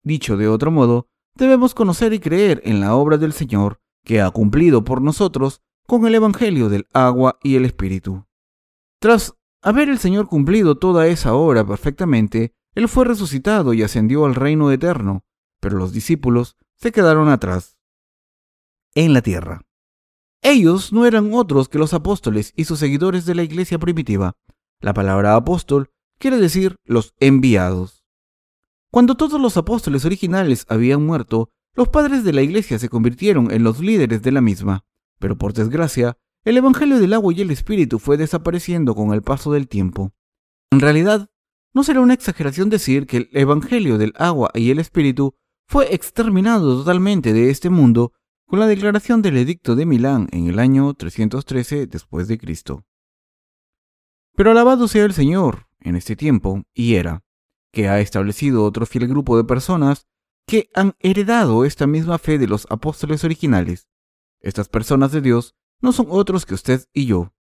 Dicho 0.03 0.37
de 0.37 0.47
otro 0.47 0.69
modo, 0.69 1.07
debemos 1.35 1.73
conocer 1.73 2.13
y 2.13 2.19
creer 2.19 2.61
en 2.63 2.79
la 2.79 2.95
obra 2.95 3.17
del 3.17 3.33
Señor 3.33 3.81
que 4.03 4.21
ha 4.21 4.29
cumplido 4.29 4.83
por 4.83 5.01
nosotros 5.01 5.61
con 5.87 6.05
el 6.05 6.15
Evangelio 6.15 6.69
del 6.69 6.87
agua 6.93 7.39
y 7.43 7.55
el 7.55 7.65
Espíritu. 7.65 8.25
Tras 8.99 9.35
haber 9.61 9.89
el 9.89 9.97
Señor 9.97 10.27
cumplido 10.27 10.77
toda 10.77 11.07
esa 11.07 11.33
obra 11.33 11.65
perfectamente, 11.65 12.53
Él 12.75 12.87
fue 12.87 13.05
resucitado 13.05 13.73
y 13.73 13.81
ascendió 13.81 14.25
al 14.25 14.35
reino 14.35 14.71
eterno, 14.71 15.24
pero 15.65 15.79
los 15.79 15.93
discípulos 15.93 16.57
se 16.75 16.91
quedaron 16.91 17.27
atrás, 17.27 17.79
en 18.93 19.13
la 19.13 19.23
tierra. 19.23 19.65
Ellos 20.43 20.93
no 20.93 21.07
eran 21.07 21.33
otros 21.33 21.69
que 21.69 21.79
los 21.79 21.95
apóstoles 21.95 22.53
y 22.55 22.65
sus 22.65 22.77
seguidores 22.77 23.25
de 23.25 23.33
la 23.33 23.41
iglesia 23.41 23.79
primitiva. 23.79 24.37
La 24.79 24.93
palabra 24.93 25.35
apóstol 25.35 25.89
quiere 26.19 26.37
decir 26.37 26.75
los 26.85 27.15
enviados. 27.19 28.05
Cuando 28.91 29.15
todos 29.15 29.41
los 29.41 29.57
apóstoles 29.57 30.05
originales 30.05 30.67
habían 30.69 31.03
muerto, 31.03 31.49
los 31.73 31.89
padres 31.89 32.23
de 32.23 32.33
la 32.33 32.43
iglesia 32.43 32.77
se 32.77 32.89
convirtieron 32.89 33.49
en 33.49 33.63
los 33.63 33.79
líderes 33.79 34.21
de 34.21 34.33
la 34.33 34.41
misma, 34.41 34.85
pero 35.17 35.35
por 35.35 35.53
desgracia, 35.53 36.15
el 36.43 36.57
Evangelio 36.57 36.99
del 36.99 37.13
agua 37.13 37.33
y 37.33 37.41
el 37.41 37.49
Espíritu 37.49 37.97
fue 37.97 38.17
desapareciendo 38.17 38.93
con 38.93 39.15
el 39.15 39.23
paso 39.23 39.51
del 39.51 39.67
tiempo. 39.67 40.13
En 40.69 40.79
realidad, 40.79 41.31
no 41.73 41.83
será 41.83 42.01
una 42.01 42.13
exageración 42.13 42.69
decir 42.69 43.07
que 43.07 43.17
el 43.17 43.29
Evangelio 43.31 43.97
del 43.97 44.13
agua 44.15 44.51
y 44.53 44.69
el 44.69 44.77
Espíritu 44.77 45.33
fue 45.67 45.93
exterminado 45.93 46.77
totalmente 46.77 47.33
de 47.33 47.49
este 47.49 47.69
mundo 47.69 48.13
con 48.45 48.59
la 48.59 48.67
declaración 48.67 49.21
del 49.21 49.37
Edicto 49.37 49.75
de 49.75 49.85
Milán 49.85 50.27
en 50.31 50.47
el 50.47 50.59
año 50.59 50.93
313 50.93 51.87
después 51.87 52.27
de 52.27 52.37
Cristo. 52.37 52.85
Pero 54.35 54.51
alabado 54.51 54.87
sea 54.87 55.05
el 55.05 55.13
Señor 55.13 55.67
en 55.79 55.95
este 55.95 56.15
tiempo 56.15 56.63
y 56.73 56.95
era, 56.95 57.23
que 57.71 57.89
ha 57.89 57.99
establecido 57.99 58.63
otro 58.63 58.85
fiel 58.85 59.07
grupo 59.07 59.37
de 59.37 59.43
personas 59.43 60.07
que 60.45 60.69
han 60.75 60.93
heredado 60.99 61.65
esta 61.65 61.87
misma 61.87 62.19
fe 62.19 62.37
de 62.37 62.47
los 62.47 62.67
apóstoles 62.69 63.23
originales. 63.23 63.87
Estas 64.41 64.69
personas 64.69 65.11
de 65.11 65.21
Dios 65.21 65.55
no 65.81 65.91
son 65.91 66.07
otros 66.09 66.45
que 66.45 66.53
usted 66.53 66.85
y 66.93 67.07
yo. 67.07 67.33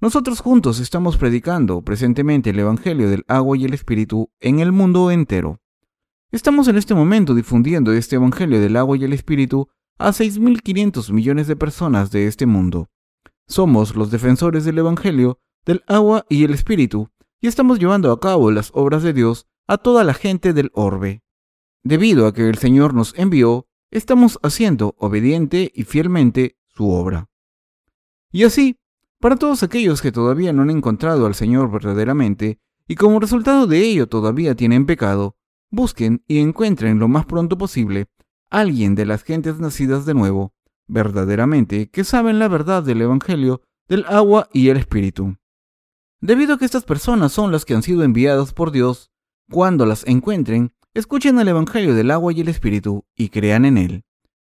Nosotros 0.00 0.40
juntos 0.40 0.80
estamos 0.80 1.16
predicando 1.16 1.82
presentemente 1.82 2.50
el 2.50 2.58
Evangelio 2.58 3.08
del 3.08 3.24
agua 3.28 3.56
y 3.56 3.64
el 3.64 3.74
Espíritu 3.74 4.32
en 4.40 4.58
el 4.58 4.72
mundo 4.72 5.12
entero. 5.12 5.61
Estamos 6.32 6.66
en 6.68 6.76
este 6.76 6.94
momento 6.94 7.34
difundiendo 7.34 7.92
este 7.92 8.16
Evangelio 8.16 8.58
del 8.58 8.78
agua 8.78 8.96
y 8.96 9.04
el 9.04 9.12
Espíritu 9.12 9.68
a 9.98 10.12
6.500 10.12 11.12
millones 11.12 11.46
de 11.46 11.56
personas 11.56 12.10
de 12.10 12.26
este 12.26 12.46
mundo. 12.46 12.88
Somos 13.46 13.94
los 13.94 14.10
defensores 14.10 14.64
del 14.64 14.78
Evangelio, 14.78 15.40
del 15.66 15.84
agua 15.86 16.24
y 16.30 16.44
el 16.44 16.54
Espíritu, 16.54 17.10
y 17.42 17.48
estamos 17.48 17.78
llevando 17.78 18.10
a 18.10 18.18
cabo 18.18 18.50
las 18.50 18.70
obras 18.72 19.02
de 19.02 19.12
Dios 19.12 19.46
a 19.66 19.76
toda 19.76 20.04
la 20.04 20.14
gente 20.14 20.54
del 20.54 20.70
orbe. 20.72 21.22
Debido 21.84 22.26
a 22.26 22.32
que 22.32 22.48
el 22.48 22.56
Señor 22.56 22.94
nos 22.94 23.12
envió, 23.18 23.66
estamos 23.90 24.38
haciendo 24.42 24.94
obediente 24.96 25.70
y 25.74 25.84
fielmente 25.84 26.56
su 26.66 26.92
obra. 26.92 27.28
Y 28.30 28.44
así, 28.44 28.78
para 29.20 29.36
todos 29.36 29.62
aquellos 29.62 30.00
que 30.00 30.12
todavía 30.12 30.54
no 30.54 30.62
han 30.62 30.70
encontrado 30.70 31.26
al 31.26 31.34
Señor 31.34 31.70
verdaderamente, 31.70 32.58
y 32.88 32.94
como 32.94 33.20
resultado 33.20 33.66
de 33.66 33.80
ello 33.80 34.08
todavía 34.08 34.54
tienen 34.54 34.86
pecado, 34.86 35.36
busquen 35.72 36.22
y 36.28 36.38
encuentren 36.38 37.00
lo 37.00 37.08
más 37.08 37.26
pronto 37.26 37.58
posible 37.58 38.06
alguien 38.52 38.94
de 38.94 39.06
las 39.06 39.24
gentes 39.24 39.58
nacidas 39.58 40.04
de 40.04 40.12
nuevo, 40.12 40.52
verdaderamente, 40.86 41.88
que 41.88 42.04
saben 42.04 42.38
la 42.38 42.48
verdad 42.48 42.82
del 42.82 43.00
Evangelio, 43.00 43.62
del 43.88 44.04
agua 44.06 44.48
y 44.52 44.68
el 44.68 44.76
Espíritu. 44.76 45.36
Debido 46.20 46.54
a 46.54 46.58
que 46.58 46.66
estas 46.66 46.84
personas 46.84 47.32
son 47.32 47.50
las 47.50 47.64
que 47.64 47.74
han 47.74 47.82
sido 47.82 48.04
enviadas 48.04 48.52
por 48.52 48.70
Dios, 48.70 49.10
cuando 49.50 49.86
las 49.86 50.06
encuentren, 50.06 50.74
escuchen 50.92 51.40
el 51.40 51.48
Evangelio 51.48 51.94
del 51.94 52.10
agua 52.10 52.32
y 52.34 52.42
el 52.42 52.48
Espíritu 52.48 53.06
y 53.16 53.30
crean 53.30 53.64
en 53.64 53.78
él. 53.78 54.04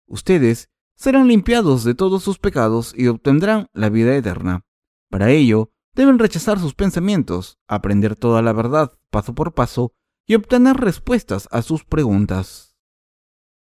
Ustedes 0.08 0.70
serán 0.96 1.28
limpiados 1.28 1.84
de 1.84 1.96
todos 1.96 2.24
sus 2.24 2.38
pecados 2.38 2.94
y 2.96 3.08
obtendrán 3.08 3.70
la 3.74 3.90
vida 3.90 4.16
eterna. 4.16 4.64
Para 5.10 5.32
ello, 5.32 5.72
deben 5.96 6.20
rechazar 6.20 6.60
sus 6.60 6.76
pensamientos, 6.76 7.58
aprender 7.68 8.16
toda 8.16 8.44
la 8.44 8.54
verdad 8.54 8.94
paso 9.10 9.34
por 9.34 9.56
paso 9.56 9.94
y 10.26 10.36
obtener 10.36 10.78
respuestas 10.78 11.48
a 11.52 11.62
sus 11.62 11.84
preguntas. 11.84 12.76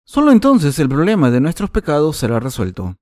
Solo 0.05 0.33
entonces 0.33 0.79
el 0.79 0.89
problema 0.89 1.31
de 1.31 1.41
nuestros 1.41 1.71
pecados 1.71 2.17
será 2.17 2.41
resuelto. 2.41 2.97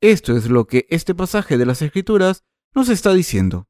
Esto 0.00 0.36
es 0.36 0.50
lo 0.50 0.66
que 0.66 0.86
este 0.90 1.14
pasaje 1.14 1.56
de 1.56 1.66
las 1.66 1.80
Escrituras 1.80 2.44
nos 2.74 2.88
está 2.88 3.14
diciendo. 3.14 3.66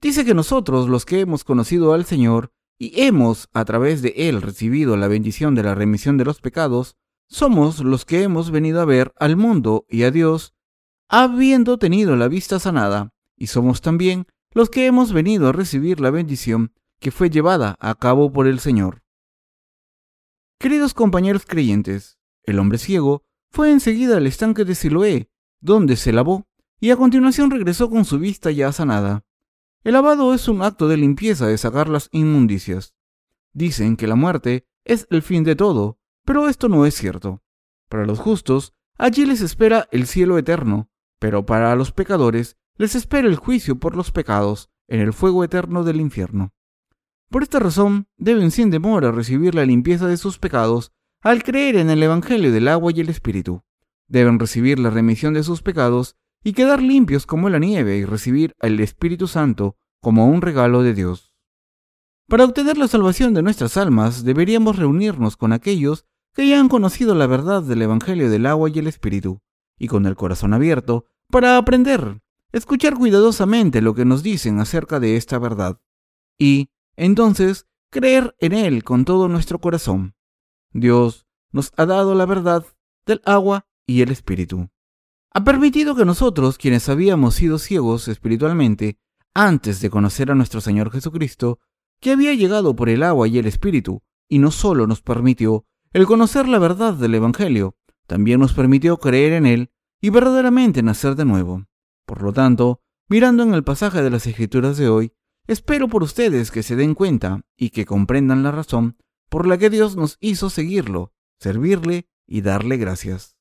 Dice 0.00 0.24
que 0.24 0.32
nosotros, 0.32 0.88
los 0.88 1.04
que 1.04 1.20
hemos 1.20 1.44
conocido 1.44 1.92
al 1.92 2.06
Señor 2.06 2.52
y 2.78 3.02
hemos 3.02 3.48
a 3.52 3.66
través 3.66 4.00
de 4.00 4.14
Él 4.16 4.40
recibido 4.40 4.96
la 4.96 5.08
bendición 5.08 5.54
de 5.54 5.62
la 5.62 5.74
remisión 5.74 6.16
de 6.16 6.24
los 6.24 6.40
pecados, 6.40 6.96
somos 7.28 7.80
los 7.80 8.06
que 8.06 8.22
hemos 8.22 8.50
venido 8.50 8.80
a 8.80 8.86
ver 8.86 9.12
al 9.18 9.36
mundo 9.36 9.84
y 9.88 10.04
a 10.04 10.10
Dios, 10.10 10.54
habiendo 11.08 11.78
tenido 11.78 12.16
la 12.16 12.28
vista 12.28 12.58
sanada, 12.58 13.12
y 13.36 13.48
somos 13.48 13.82
también 13.82 14.26
los 14.52 14.70
que 14.70 14.86
hemos 14.86 15.12
venido 15.12 15.48
a 15.48 15.52
recibir 15.52 16.00
la 16.00 16.10
bendición 16.10 16.72
que 17.00 17.10
fue 17.10 17.30
llevada 17.30 17.76
a 17.80 17.94
cabo 17.94 18.30
por 18.30 18.46
el 18.46 18.60
Señor. 18.60 19.02
Queridos 20.58 20.94
compañeros 20.94 21.46
creyentes, 21.46 22.18
el 22.44 22.58
hombre 22.58 22.78
ciego 22.78 23.24
fue 23.50 23.72
enseguida 23.72 24.18
al 24.18 24.26
estanque 24.26 24.64
de 24.64 24.74
Siloé, 24.74 25.30
donde 25.60 25.96
se 25.96 26.12
lavó, 26.12 26.46
y 26.78 26.90
a 26.90 26.96
continuación 26.96 27.50
regresó 27.50 27.90
con 27.90 28.04
su 28.04 28.18
vista 28.18 28.50
ya 28.50 28.70
sanada. 28.70 29.24
El 29.82 29.94
lavado 29.94 30.34
es 30.34 30.46
un 30.48 30.62
acto 30.62 30.88
de 30.88 30.98
limpieza 30.98 31.46
de 31.46 31.58
sacar 31.58 31.88
las 31.88 32.08
inmundicias. 32.12 32.94
Dicen 33.52 33.96
que 33.96 34.06
la 34.06 34.14
muerte 34.14 34.66
es 34.84 35.06
el 35.10 35.22
fin 35.22 35.42
de 35.42 35.56
todo, 35.56 35.98
pero 36.24 36.48
esto 36.48 36.68
no 36.68 36.84
es 36.84 36.94
cierto. 36.94 37.42
Para 37.88 38.04
los 38.04 38.18
justos, 38.18 38.74
allí 38.98 39.24
les 39.24 39.40
espera 39.40 39.88
el 39.90 40.06
cielo 40.06 40.36
eterno, 40.38 40.90
pero 41.18 41.46
para 41.46 41.74
los 41.76 41.92
pecadores 41.92 42.56
les 42.76 42.94
espera 42.94 43.26
el 43.26 43.36
juicio 43.36 43.78
por 43.78 43.96
los 43.96 44.12
pecados 44.12 44.70
en 44.86 45.00
el 45.00 45.12
fuego 45.12 45.44
eterno 45.44 45.84
del 45.84 46.00
infierno. 46.00 46.52
Por 47.30 47.44
esta 47.44 47.60
razón, 47.60 48.08
deben 48.16 48.50
sin 48.50 48.70
demora 48.70 49.12
recibir 49.12 49.54
la 49.54 49.64
limpieza 49.64 50.08
de 50.08 50.16
sus 50.16 50.38
pecados 50.38 50.92
al 51.22 51.44
creer 51.44 51.76
en 51.76 51.88
el 51.88 52.02
Evangelio 52.02 52.50
del 52.50 52.66
agua 52.66 52.92
y 52.92 53.00
el 53.00 53.08
Espíritu. 53.08 53.62
Deben 54.08 54.40
recibir 54.40 54.80
la 54.80 54.90
remisión 54.90 55.32
de 55.32 55.44
sus 55.44 55.62
pecados 55.62 56.16
y 56.42 56.54
quedar 56.54 56.82
limpios 56.82 57.26
como 57.26 57.48
la 57.48 57.60
nieve 57.60 57.98
y 57.98 58.04
recibir 58.04 58.54
al 58.58 58.80
Espíritu 58.80 59.28
Santo 59.28 59.76
como 60.00 60.26
un 60.26 60.42
regalo 60.42 60.82
de 60.82 60.92
Dios. 60.92 61.36
Para 62.26 62.44
obtener 62.44 62.78
la 62.78 62.88
salvación 62.88 63.32
de 63.32 63.42
nuestras 63.42 63.76
almas 63.76 64.24
deberíamos 64.24 64.76
reunirnos 64.76 65.36
con 65.36 65.52
aquellos 65.52 66.06
que 66.34 66.48
ya 66.48 66.58
han 66.58 66.68
conocido 66.68 67.14
la 67.14 67.26
verdad 67.26 67.62
del 67.62 67.82
Evangelio 67.82 68.28
del 68.28 68.46
agua 68.46 68.70
y 68.70 68.78
el 68.78 68.88
Espíritu, 68.88 69.40
y 69.78 69.86
con 69.86 70.06
el 70.06 70.16
corazón 70.16 70.52
abierto 70.52 71.06
para 71.28 71.56
aprender, 71.56 72.22
escuchar 72.52 72.94
cuidadosamente 72.94 73.82
lo 73.82 73.94
que 73.94 74.04
nos 74.04 74.22
dicen 74.22 74.58
acerca 74.58 74.98
de 74.98 75.16
esta 75.16 75.38
verdad, 75.38 75.80
y, 76.38 76.70
entonces, 77.02 77.66
creer 77.90 78.34
en 78.38 78.52
Él 78.52 78.84
con 78.84 79.04
todo 79.04 79.28
nuestro 79.28 79.58
corazón. 79.58 80.14
Dios 80.72 81.26
nos 81.50 81.72
ha 81.76 81.86
dado 81.86 82.14
la 82.14 82.26
verdad 82.26 82.64
del 83.06 83.22
agua 83.24 83.66
y 83.86 84.02
el 84.02 84.10
Espíritu. 84.10 84.68
Ha 85.32 85.44
permitido 85.44 85.94
que 85.94 86.04
nosotros, 86.04 86.58
quienes 86.58 86.88
habíamos 86.88 87.34
sido 87.34 87.58
ciegos 87.58 88.08
espiritualmente, 88.08 88.98
antes 89.34 89.80
de 89.80 89.90
conocer 89.90 90.30
a 90.30 90.34
nuestro 90.34 90.60
Señor 90.60 90.90
Jesucristo, 90.90 91.58
que 92.00 92.10
había 92.10 92.34
llegado 92.34 92.76
por 92.76 92.88
el 92.88 93.02
agua 93.02 93.28
y 93.28 93.38
el 93.38 93.46
Espíritu, 93.46 94.02
y 94.28 94.38
no 94.38 94.50
solo 94.50 94.86
nos 94.86 95.02
permitió 95.02 95.64
el 95.92 96.06
conocer 96.06 96.46
la 96.46 96.60
verdad 96.60 96.94
del 96.94 97.16
Evangelio 97.16 97.74
también 98.06 98.38
nos 98.38 98.54
permitió 98.54 98.98
creer 98.98 99.32
en 99.32 99.46
él 99.46 99.70
y 100.00 100.10
verdaderamente 100.10 100.82
nacer 100.82 101.16
de 101.16 101.24
nuevo. 101.24 101.64
Por 102.06 102.22
lo 102.22 102.32
tanto, 102.32 102.80
mirando 103.08 103.42
en 103.42 103.54
el 103.54 103.64
pasaje 103.64 104.02
de 104.02 104.10
las 104.10 104.26
Escrituras 104.26 104.76
de 104.76 104.88
hoy, 104.88 105.12
espero 105.52 105.88
por 105.88 106.02
ustedes 106.02 106.50
que 106.50 106.62
se 106.62 106.76
den 106.76 106.94
cuenta 106.94 107.42
y 107.56 107.70
que 107.70 107.86
comprendan 107.86 108.42
la 108.42 108.50
razón 108.50 108.96
por 109.28 109.46
la 109.46 109.58
que 109.58 109.70
Dios 109.70 109.96
nos 109.96 110.16
hizo 110.20 110.50
seguirlo, 110.50 111.12
servirle 111.38 112.08
y 112.26 112.40
darle 112.40 112.76
gracias. 112.76 113.36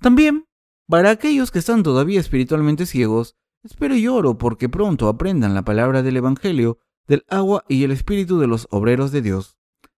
También, 0.00 0.46
para 0.88 1.10
aquellos 1.10 1.50
que 1.50 1.60
están 1.60 1.82
todavía 1.82 2.20
espiritualmente 2.20 2.86
ciegos, 2.86 3.36
Espero 3.64 3.94
y 3.94 4.08
oro 4.08 4.38
porque 4.38 4.68
pronto 4.68 5.06
aprendan 5.06 5.54
la 5.54 5.62
palabra 5.62 6.02
del 6.02 6.16
Evangelio, 6.16 6.78
del 7.06 7.24
agua 7.28 7.64
y 7.68 7.84
el 7.84 7.92
espíritu 7.92 8.40
de 8.40 8.48
los 8.48 8.66
obreros 8.70 9.12
de 9.12 9.22
Dios, 9.22 9.56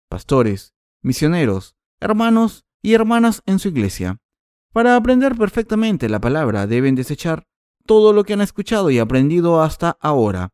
pastores, 0.08 0.74
misioneros, 1.00 1.76
hermanos 2.00 2.64
y 2.82 2.94
hermanas 2.94 3.40
en 3.46 3.60
su 3.60 3.68
iglesia. 3.68 4.18
Para 4.72 4.96
aprender 4.96 5.36
perfectamente 5.36 6.08
la 6.08 6.20
palabra 6.20 6.66
deben 6.66 6.96
desechar 6.96 7.46
todo 7.86 8.12
lo 8.12 8.24
que 8.24 8.32
han 8.32 8.40
escuchado 8.40 8.90
y 8.90 8.98
aprendido 8.98 9.62
hasta 9.62 9.96
ahora. 10.00 10.50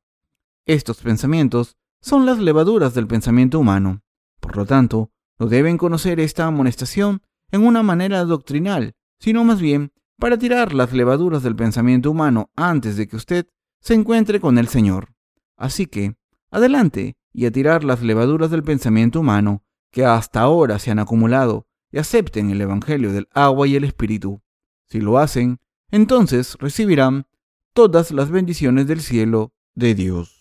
Estos 0.68 1.00
pensamientos 1.00 1.78
son 2.02 2.26
las 2.26 2.38
levaduras 2.38 2.92
del 2.92 3.06
pensamiento 3.06 3.58
humano. 3.58 4.02
Por 4.38 4.54
lo 4.54 4.66
tanto, 4.66 5.10
no 5.38 5.46
deben 5.46 5.78
conocer 5.78 6.20
esta 6.20 6.44
amonestación 6.44 7.22
en 7.50 7.66
una 7.66 7.82
manera 7.82 8.22
doctrinal, 8.26 8.94
sino 9.18 9.44
más 9.44 9.62
bien 9.62 9.94
para 10.18 10.36
tirar 10.36 10.74
las 10.74 10.92
levaduras 10.92 11.42
del 11.42 11.56
pensamiento 11.56 12.10
humano 12.10 12.50
antes 12.54 12.98
de 12.98 13.08
que 13.08 13.16
usted 13.16 13.46
se 13.80 13.94
encuentre 13.94 14.40
con 14.40 14.58
el 14.58 14.68
Señor. 14.68 15.14
Así 15.56 15.86
que, 15.86 16.16
adelante 16.50 17.16
y 17.32 17.46
a 17.46 17.50
tirar 17.50 17.82
las 17.82 18.02
levaduras 18.02 18.50
del 18.50 18.62
pensamiento 18.62 19.20
humano 19.20 19.64
que 19.90 20.04
hasta 20.04 20.42
ahora 20.42 20.78
se 20.78 20.90
han 20.90 20.98
acumulado 20.98 21.66
y 21.90 21.96
acepten 21.96 22.50
el 22.50 22.60
Evangelio 22.60 23.10
del 23.14 23.26
agua 23.32 23.66
y 23.66 23.76
el 23.76 23.84
Espíritu. 23.84 24.42
Si 24.84 25.00
lo 25.00 25.16
hacen, 25.16 25.60
entonces 25.90 26.56
recibirán 26.60 27.24
todas 27.72 28.10
las 28.10 28.30
bendiciones 28.30 28.86
del 28.86 29.00
cielo 29.00 29.54
de 29.74 29.94
Dios. 29.94 30.37